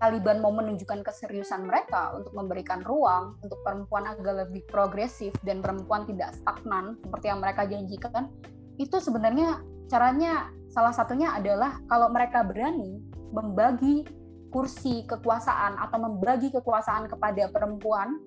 Taliban 0.00 0.44
mau 0.44 0.52
menunjukkan 0.52 1.00
keseriusan 1.00 1.64
mereka 1.64 2.12
untuk 2.12 2.36
memberikan 2.36 2.84
ruang 2.84 3.40
untuk 3.40 3.60
perempuan 3.64 4.04
agak 4.04 4.48
lebih 4.48 4.64
progresif 4.68 5.32
dan 5.44 5.64
perempuan 5.64 6.04
tidak 6.04 6.36
stagnan 6.36 7.00
seperti 7.00 7.26
yang 7.32 7.40
mereka 7.40 7.64
janjikan, 7.64 8.28
itu 8.76 8.96
sebenarnya 9.00 9.60
caranya 9.88 10.52
salah 10.68 10.92
satunya 10.92 11.32
adalah 11.32 11.80
kalau 11.88 12.12
mereka 12.12 12.44
berani 12.44 13.00
membagi 13.32 14.04
kursi 14.52 15.06
kekuasaan 15.06 15.78
atau 15.78 15.98
membagi 16.00 16.52
kekuasaan 16.52 17.08
kepada 17.08 17.48
perempuan 17.48 18.18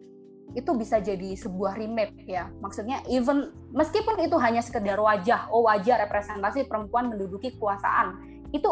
itu 0.53 0.71
bisa 0.77 1.01
jadi 1.01 1.33
sebuah 1.33 1.79
remake 1.79 2.29
ya. 2.29 2.51
Maksudnya 2.61 3.01
even 3.09 3.49
meskipun 3.73 4.21
itu 4.21 4.37
hanya 4.37 4.61
sekedar 4.61 4.99
wajah, 5.01 5.49
oh 5.49 5.65
wajah 5.65 6.03
representasi 6.05 6.69
perempuan 6.69 7.09
menduduki 7.09 7.57
kekuasaan, 7.57 8.21
itu 8.53 8.69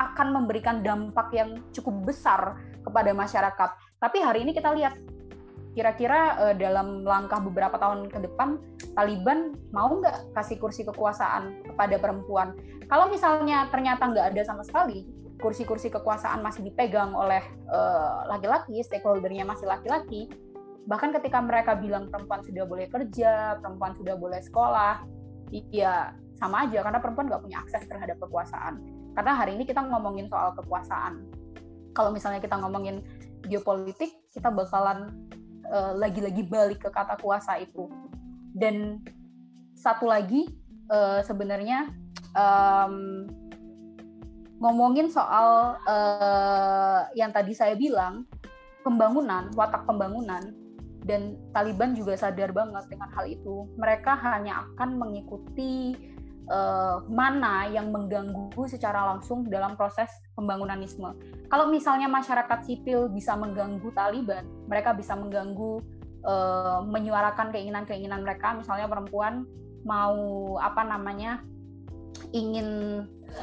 akan 0.00 0.32
memberikan 0.32 0.80
dampak 0.80 1.30
yang 1.36 1.60
cukup 1.70 2.08
besar 2.08 2.58
kepada 2.82 3.12
masyarakat. 3.12 3.70
Tapi 4.00 4.18
hari 4.24 4.48
ini 4.48 4.56
kita 4.56 4.72
lihat 4.72 4.96
kira-kira 5.70 6.34
uh, 6.40 6.54
dalam 6.56 7.06
langkah 7.06 7.38
beberapa 7.38 7.78
tahun 7.78 8.10
ke 8.10 8.26
depan 8.26 8.58
Taliban 8.98 9.54
mau 9.70 10.02
nggak 10.02 10.34
kasih 10.34 10.58
kursi 10.58 10.82
kekuasaan 10.82 11.62
kepada 11.68 11.94
perempuan? 12.02 12.58
Kalau 12.90 13.06
misalnya 13.06 13.70
ternyata 13.70 14.10
nggak 14.10 14.34
ada 14.34 14.42
sama 14.42 14.66
sekali, 14.66 15.06
kursi-kursi 15.38 15.94
kekuasaan 15.94 16.42
masih 16.42 16.66
dipegang 16.66 17.14
oleh 17.14 17.38
eh, 17.70 18.18
laki-laki, 18.26 18.82
uh, 18.82 18.84
stakeholdernya 18.84 19.46
masih 19.46 19.70
laki-laki, 19.70 20.26
bahkan 20.88 21.12
ketika 21.16 21.40
mereka 21.40 21.76
bilang 21.76 22.08
perempuan 22.08 22.40
sudah 22.44 22.64
boleh 22.64 22.86
kerja, 22.88 23.58
perempuan 23.60 23.92
sudah 23.96 24.14
boleh 24.16 24.40
sekolah, 24.40 25.04
iya 25.52 26.14
sama 26.40 26.64
aja 26.64 26.80
karena 26.80 26.98
perempuan 27.02 27.26
nggak 27.28 27.42
punya 27.44 27.58
akses 27.60 27.84
terhadap 27.84 28.16
kekuasaan. 28.22 28.80
Karena 29.12 29.32
hari 29.36 29.58
ini 29.58 29.68
kita 29.68 29.82
ngomongin 29.84 30.30
soal 30.30 30.56
kekuasaan. 30.56 31.26
Kalau 31.92 32.14
misalnya 32.14 32.38
kita 32.38 32.56
ngomongin 32.56 33.02
geopolitik, 33.44 34.14
kita 34.30 34.48
bakalan 34.48 35.10
uh, 35.68 35.92
lagi-lagi 35.98 36.46
balik 36.46 36.86
ke 36.86 36.88
kata 36.88 37.18
kuasa 37.18 37.58
itu. 37.58 37.90
Dan 38.54 39.02
satu 39.74 40.06
lagi 40.06 40.46
uh, 40.88 41.20
sebenarnya 41.26 41.90
um, 42.32 43.26
ngomongin 44.60 45.10
soal 45.10 45.80
uh, 45.84 47.08
yang 47.18 47.34
tadi 47.34 47.52
saya 47.52 47.74
bilang 47.74 48.24
pembangunan, 48.86 49.50
watak 49.58 49.84
pembangunan 49.84 50.52
dan 51.04 51.36
Taliban 51.56 51.96
juga 51.96 52.16
sadar 52.16 52.52
banget 52.52 52.84
dengan 52.92 53.08
hal 53.16 53.24
itu. 53.28 53.68
Mereka 53.80 54.12
hanya 54.20 54.68
akan 54.68 55.00
mengikuti 55.00 55.96
uh, 56.50 57.00
mana 57.08 57.70
yang 57.70 57.88
mengganggu 57.88 58.64
secara 58.68 59.14
langsung 59.14 59.46
dalam 59.48 59.78
proses 59.78 60.10
pembangunanisme. 60.36 61.16
Kalau 61.48 61.66
misalnya 61.72 62.06
masyarakat 62.10 62.66
sipil 62.66 63.08
bisa 63.08 63.34
mengganggu 63.38 63.88
Taliban, 63.96 64.44
mereka 64.68 64.92
bisa 64.92 65.16
mengganggu 65.16 65.80
uh, 66.26 66.84
menyuarakan 66.84 67.54
keinginan-keinginan 67.54 68.22
mereka, 68.22 68.52
misalnya 68.54 68.86
perempuan 68.86 69.46
mau 69.86 70.54
apa 70.60 70.84
namanya 70.84 71.40
ingin 72.36 73.00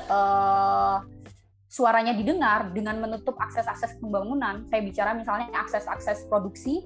uh, 0.07 1.01
suaranya 1.67 2.13
didengar 2.13 2.71
dengan 2.71 3.01
menutup 3.01 3.35
akses-akses 3.35 3.97
pembangunan. 3.99 4.63
Saya 4.69 4.81
bicara 4.85 5.11
misalnya 5.17 5.51
akses-akses 5.57 6.29
produksi 6.29 6.85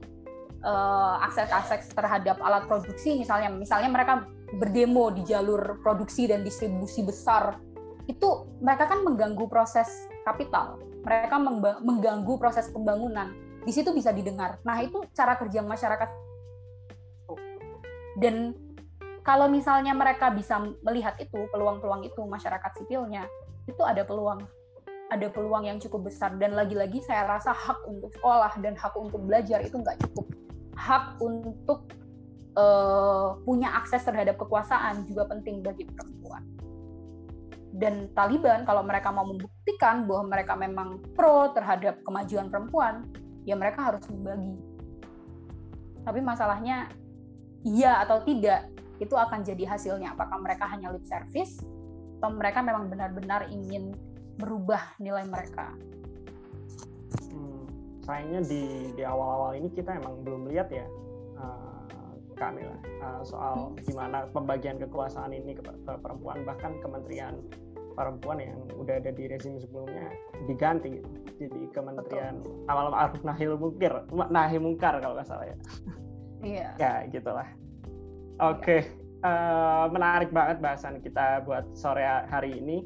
uh, 0.61 1.21
akses-akses 1.25 1.91
terhadap 1.93 2.37
alat 2.41 2.65
produksi 2.65 3.17
misalnya 3.19 3.51
misalnya 3.51 3.89
mereka 3.91 4.25
berdemo 4.57 5.09
di 5.13 5.23
jalur 5.25 5.79
produksi 5.81 6.27
dan 6.27 6.41
distribusi 6.41 7.05
besar 7.05 7.57
itu 8.09 8.49
mereka 8.59 8.89
kan 8.89 9.05
mengganggu 9.05 9.45
proses 9.47 9.87
kapital 10.25 10.81
mereka 11.01 11.35
mengganggu 11.81 12.33
proses 12.37 12.69
pembangunan. 12.69 13.33
Di 13.61 13.73
situ 13.73 13.93
bisa 13.93 14.13
didengar. 14.13 14.61
Nah 14.65 14.81
itu 14.81 15.01
cara 15.13 15.37
kerja 15.37 15.61
masyarakat. 15.65 16.09
Dan 18.17 18.53
kalau 19.21 19.49
misalnya 19.49 19.93
mereka 19.93 20.33
bisa 20.33 20.57
melihat 20.81 21.17
itu 21.21 21.45
peluang-peluang 21.53 22.05
itu 22.05 22.21
masyarakat 22.25 22.71
sipilnya 22.81 23.25
itu 23.69 23.81
ada 23.81 24.05
peluang. 24.05 24.45
Ada 25.11 25.27
peluang 25.29 25.67
yang 25.67 25.77
cukup 25.81 26.09
besar. 26.09 26.37
Dan 26.37 26.53
lagi-lagi 26.53 27.01
saya 27.01 27.25
rasa 27.25 27.53
hak 27.53 27.85
untuk 27.89 28.13
sekolah 28.13 28.53
dan 28.61 28.77
hak 28.77 28.93
untuk 28.97 29.21
belajar 29.25 29.61
itu 29.61 29.77
nggak 29.77 29.97
cukup 30.07 30.25
hak 30.75 31.19
untuk 31.19 31.87
uh, 32.55 33.39
punya 33.43 33.71
akses 33.75 34.03
terhadap 34.03 34.39
kekuasaan 34.39 35.07
juga 35.07 35.27
penting 35.29 35.63
bagi 35.63 35.87
perempuan. 35.87 36.43
Dan 37.71 38.11
Taliban 38.11 38.67
kalau 38.67 38.83
mereka 38.83 39.15
mau 39.15 39.23
membuktikan 39.23 40.03
bahwa 40.03 40.35
mereka 40.35 40.53
memang 40.59 40.99
pro 41.15 41.55
terhadap 41.55 42.03
kemajuan 42.03 42.51
perempuan, 42.51 43.07
ya 43.47 43.55
mereka 43.55 43.91
harus 43.91 44.03
membagi. 44.11 44.59
Tapi 46.03 46.19
masalahnya 46.19 46.91
iya 47.63 48.03
atau 48.03 48.19
tidak 48.25 48.67
itu 49.01 49.17
akan 49.17 49.41
jadi 49.41 49.65
hasilnya 49.65 50.13
apakah 50.13 50.37
mereka 50.37 50.69
hanya 50.69 50.93
lip 50.93 51.05
service 51.09 51.61
atau 52.21 52.29
mereka 52.37 52.61
memang 52.61 52.85
benar-benar 52.85 53.49
ingin 53.49 53.97
merubah 54.37 54.93
nilai 55.01 55.25
mereka 55.25 55.73
sayangnya 58.01 58.41
di 58.45 58.93
di 58.97 59.03
awal-awal 59.05 59.57
ini 59.57 59.69
kita 59.73 59.97
emang 59.97 60.25
belum 60.25 60.49
lihat 60.49 60.73
ya 60.73 60.85
uh, 61.37 61.81
Kamila 62.41 62.73
uh, 63.05 63.21
soal 63.21 63.69
hmm. 63.69 63.85
gimana 63.85 64.25
pembagian 64.33 64.81
kekuasaan 64.81 65.29
ini 65.29 65.53
ke, 65.53 65.61
ke 65.61 65.93
perempuan. 66.01 66.41
Bahkan 66.41 66.81
Kementerian 66.81 67.37
perempuan 67.93 68.41
yang 68.41 68.57
udah 68.81 68.97
ada 68.97 69.11
di 69.13 69.29
rezim 69.29 69.59
sebelumnya 69.61 70.09
diganti 70.47 71.03
jadi 71.37 71.61
kementerian 71.75 72.39
amal 72.71 72.87
ma'ruf 72.87 73.19
nahi 73.21 73.45
mungkir 73.51 73.91
nahi 74.31 74.57
mungkar 74.57 74.97
kalau 75.03 75.13
nggak 75.13 75.29
salah 75.29 75.45
ya. 75.45 75.57
Iya. 76.41 76.69
Ya 76.81 76.93
gitulah. 77.13 77.45
Oke 78.41 78.57
okay. 78.57 78.81
uh, 79.21 79.29
eh, 79.29 79.85
menarik 79.93 80.33
banget 80.33 80.57
bahasan 80.63 80.97
kita 81.05 81.45
buat 81.45 81.69
sore 81.77 82.01
hari 82.05 82.57
ini. 82.57 82.81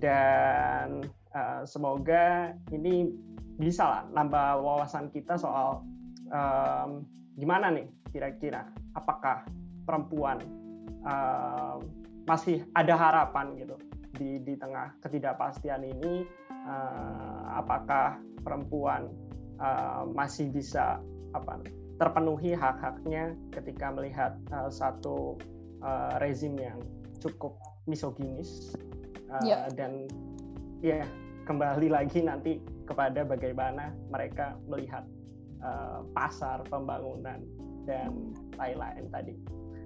Dan 0.00 1.04
uh, 1.32 1.64
semoga 1.64 2.52
ini 2.72 3.12
bisa 3.54 3.84
lah 3.86 4.02
nambah 4.10 4.58
wawasan 4.58 5.10
kita 5.14 5.38
soal 5.38 5.86
um, 6.30 7.06
gimana 7.38 7.70
nih 7.70 7.86
kira-kira? 8.10 8.70
Apakah 8.94 9.46
perempuan 9.86 10.42
uh, 11.06 11.78
masih 12.24 12.66
ada 12.74 12.94
harapan 12.94 13.54
gitu 13.58 13.76
di 14.14 14.38
di 14.42 14.54
tengah 14.58 14.94
ketidakpastian 15.02 15.82
ini? 15.86 16.26
Uh, 16.64 17.60
apakah 17.60 18.16
perempuan 18.40 19.12
uh, 19.60 20.08
masih 20.08 20.48
bisa 20.48 20.96
apa 21.36 21.60
terpenuhi 22.00 22.56
hak-haknya 22.56 23.36
ketika 23.52 23.92
melihat 23.92 24.32
uh, 24.48 24.72
satu 24.72 25.36
uh, 25.84 26.16
rezim 26.18 26.56
yang 26.56 26.80
cukup 27.20 27.54
misoginis? 27.84 28.72
Uh, 29.28 29.42
yeah. 29.44 29.66
dan 29.76 30.08
ya 30.80 31.04
kembali 31.44 31.92
lagi 31.92 32.24
nanti 32.24 32.60
kepada 32.84 33.24
bagaimana 33.24 33.92
mereka 34.12 34.56
melihat 34.68 35.04
uh, 35.64 36.04
pasar 36.12 36.62
pembangunan 36.68 37.40
dan 37.84 38.32
lain-lain 38.56 39.08
tadi. 39.12 39.34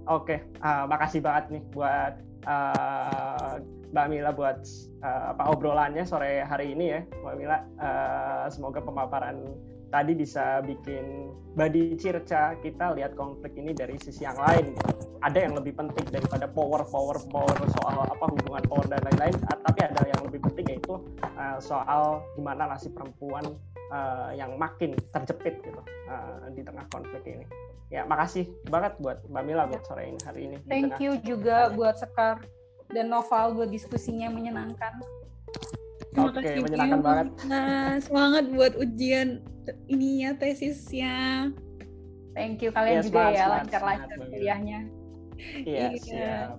Oke, 0.07 0.39
okay, 0.39 0.39
uh, 0.63 0.87
makasih 0.87 1.19
banget 1.19 1.59
nih 1.59 1.63
buat 1.75 2.13
uh, 2.47 3.59
Mbak 3.89 4.07
Mila 4.09 4.31
buat 4.31 4.59
uh, 5.01 5.33
apa 5.35 5.43
obrolannya 5.49 6.05
sore 6.05 6.45
hari 6.45 6.77
ini 6.77 6.85
ya, 6.93 7.01
Mbak 7.25 7.35
Mila. 7.35 7.57
Uh, 7.77 8.45
semoga 8.47 8.79
pemaparan 8.79 9.43
tadi 9.89 10.13
bisa 10.13 10.61
bikin 10.61 11.33
body 11.57 11.97
cerca 11.97 12.55
kita 12.61 12.93
lihat 12.95 13.17
konflik 13.17 13.57
ini 13.57 13.73
dari 13.73 13.97
sisi 13.97 14.23
yang 14.23 14.37
lain. 14.37 14.73
Ada 15.19 15.49
yang 15.49 15.53
lebih 15.59 15.75
penting 15.75 16.07
daripada 16.07 16.47
power, 16.47 16.87
power, 16.87 17.19
power 17.27 17.57
soal 17.75 18.07
apa 18.07 18.25
hubungan 18.31 18.63
power 18.69 18.85
dan 18.87 19.03
lain-lain. 19.03 19.35
Tapi 19.43 19.79
ada 19.83 20.01
yang 20.07 20.21
lebih 20.23 20.39
penting 20.47 20.79
yaitu 20.79 20.95
uh, 21.35 21.59
soal 21.59 22.23
gimana 22.39 22.71
nasib 22.71 22.95
perempuan 22.95 23.43
uh, 23.91 24.31
yang 24.31 24.55
makin 24.55 24.95
terjepit 25.11 25.59
gitu 25.59 25.81
uh, 26.07 26.47
di 26.55 26.63
tengah 26.63 26.87
konflik 26.87 27.25
ini. 27.27 27.45
Ya, 27.89 28.05
makasih 28.05 28.45
banget 28.69 28.95
buat 29.01 29.25
Mbak 29.27 29.43
Mila 29.43 29.65
buat 29.65 29.81
sore 29.83 30.13
ini 30.13 30.19
hari 30.21 30.41
ini. 30.45 30.55
Thank 30.69 31.01
you 31.01 31.17
juga 31.25 31.73
buat 31.73 31.97
Sekar 31.97 32.45
dan 32.93 33.09
Noval 33.09 33.57
buat 33.57 33.69
diskusinya 33.73 34.29
menyenangkan. 34.29 35.01
Terima 36.09 36.29
Oke, 36.33 36.41
kasih 36.41 36.61
menyenangkan 36.65 37.01
banget. 37.05 37.27
Nah, 37.45 38.01
semangat 38.01 38.43
buat 38.49 38.73
ujian 38.81 39.45
ininya 39.85 40.33
tesisnya. 40.41 41.49
Thank 42.33 42.65
you 42.65 42.73
kalian 42.73 43.01
yes, 43.01 43.05
juga 43.09 43.21
ya 43.29 43.45
lancar-lancar 43.45 44.17
kuliahnya. 44.17 44.79
Iya, 45.65 45.93
iya. 45.93 45.99
siap. 46.01 46.49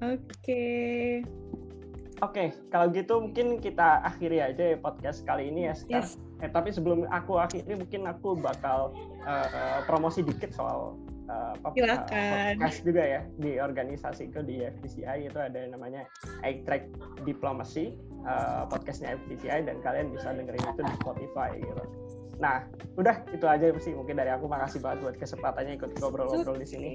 Oke. 0.00 0.16
Okay. 0.32 1.04
Oke, 2.24 2.48
okay, 2.48 2.48
kalau 2.72 2.88
gitu 2.96 3.20
mungkin 3.20 3.60
kita 3.60 4.00
akhiri 4.00 4.40
aja 4.40 4.72
ya 4.72 4.76
podcast 4.80 5.20
kali 5.28 5.52
ini 5.52 5.68
ya. 5.68 5.74
Yes. 5.84 6.16
Eh, 6.40 6.48
tapi 6.48 6.72
sebelum 6.72 7.04
aku 7.12 7.36
akhiri 7.36 7.76
mungkin 7.76 8.08
aku 8.08 8.40
bakal 8.40 8.96
uh, 9.28 9.84
promosi 9.84 10.24
dikit 10.24 10.56
soal 10.56 10.96
uh, 11.30 11.54
podcast 11.62 12.82
juga 12.82 13.02
ya 13.02 13.20
di 13.38 13.58
organisasi 13.58 14.30
itu 14.30 14.40
di 14.42 14.62
FDCI 14.62 15.30
itu 15.30 15.38
ada 15.38 15.56
yang 15.56 15.74
namanya 15.74 16.06
iTrack 16.46 16.88
Diplomacy 17.26 17.94
uh, 18.26 18.66
podcastnya 18.70 19.18
FDCI 19.24 19.66
dan 19.66 19.78
kalian 19.82 20.10
bisa 20.14 20.34
dengerin 20.34 20.62
itu 20.62 20.82
di 20.82 20.94
Spotify 21.02 21.50
gitu. 21.58 21.84
Nah, 22.36 22.68
udah 23.00 23.24
itu 23.32 23.46
aja 23.48 23.64
sih 23.80 23.96
mungkin 23.96 24.20
dari 24.20 24.28
aku 24.28 24.44
makasih 24.44 24.84
banget 24.84 25.08
buat 25.08 25.16
kesempatannya 25.16 25.80
ikut 25.80 25.96
ngobrol-ngobrol 25.96 26.60
di 26.60 26.68
sini. 26.68 26.90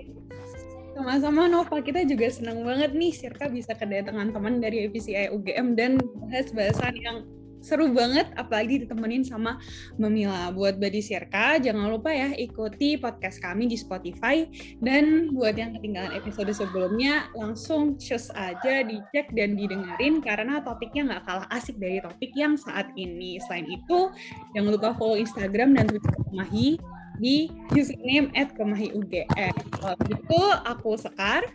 Sama-sama 0.93 1.47
Nova, 1.49 1.81
kita 1.81 2.05
juga 2.05 2.29
senang 2.29 2.61
banget 2.61 2.93
nih 2.93 3.15
Sirka 3.15 3.49
bisa 3.49 3.73
kedatangan 3.73 4.35
teman 4.35 4.61
dari 4.61 4.91
FCI 4.91 5.33
UGM 5.33 5.73
dan 5.73 5.97
bahas 6.29 6.51
bahasan 6.53 6.93
yang 6.99 7.17
seru 7.61 7.93
banget 7.93 8.33
apalagi 8.35 8.83
ditemenin 8.83 9.21
sama 9.21 9.61
Memila. 9.95 10.49
Buat 10.51 10.81
Badi 10.81 10.99
Sirka, 10.99 11.61
jangan 11.61 11.93
lupa 11.93 12.09
ya 12.11 12.33
ikuti 12.33 12.97
podcast 12.97 13.37
kami 13.39 13.69
di 13.69 13.77
Spotify 13.77 14.43
dan 14.81 15.31
buat 15.31 15.55
yang 15.55 15.77
ketinggalan 15.77 16.17
episode 16.17 16.49
sebelumnya 16.51 17.29
langsung 17.37 17.95
cus 18.01 18.33
aja 18.33 18.81
dicek 18.81 19.31
dan 19.37 19.53
didengerin 19.55 20.19
karena 20.19 20.59
topiknya 20.65 21.15
nggak 21.15 21.23
kalah 21.29 21.47
asik 21.53 21.77
dari 21.77 22.01
topik 22.01 22.33
yang 22.33 22.57
saat 22.57 22.89
ini. 22.97 23.37
Selain 23.45 23.69
itu, 23.69 24.09
jangan 24.57 24.69
lupa 24.73 24.97
follow 24.97 25.15
Instagram 25.15 25.77
dan 25.77 25.85
Twitter 25.87 26.17
Mahi 26.33 26.81
di 27.21 27.53
username 27.77 28.33
at 28.33 28.49
Kemahi 28.57 28.97
UGM. 28.97 29.55
Kalau 29.77 29.95
gitu, 30.09 30.41
aku 30.65 30.97
Sekar. 30.97 31.45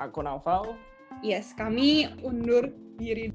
Aku 0.00 0.26
Naufal. 0.26 0.74
Yes, 1.20 1.52
kami 1.54 2.08
undur 2.24 2.72
diri. 2.96 3.30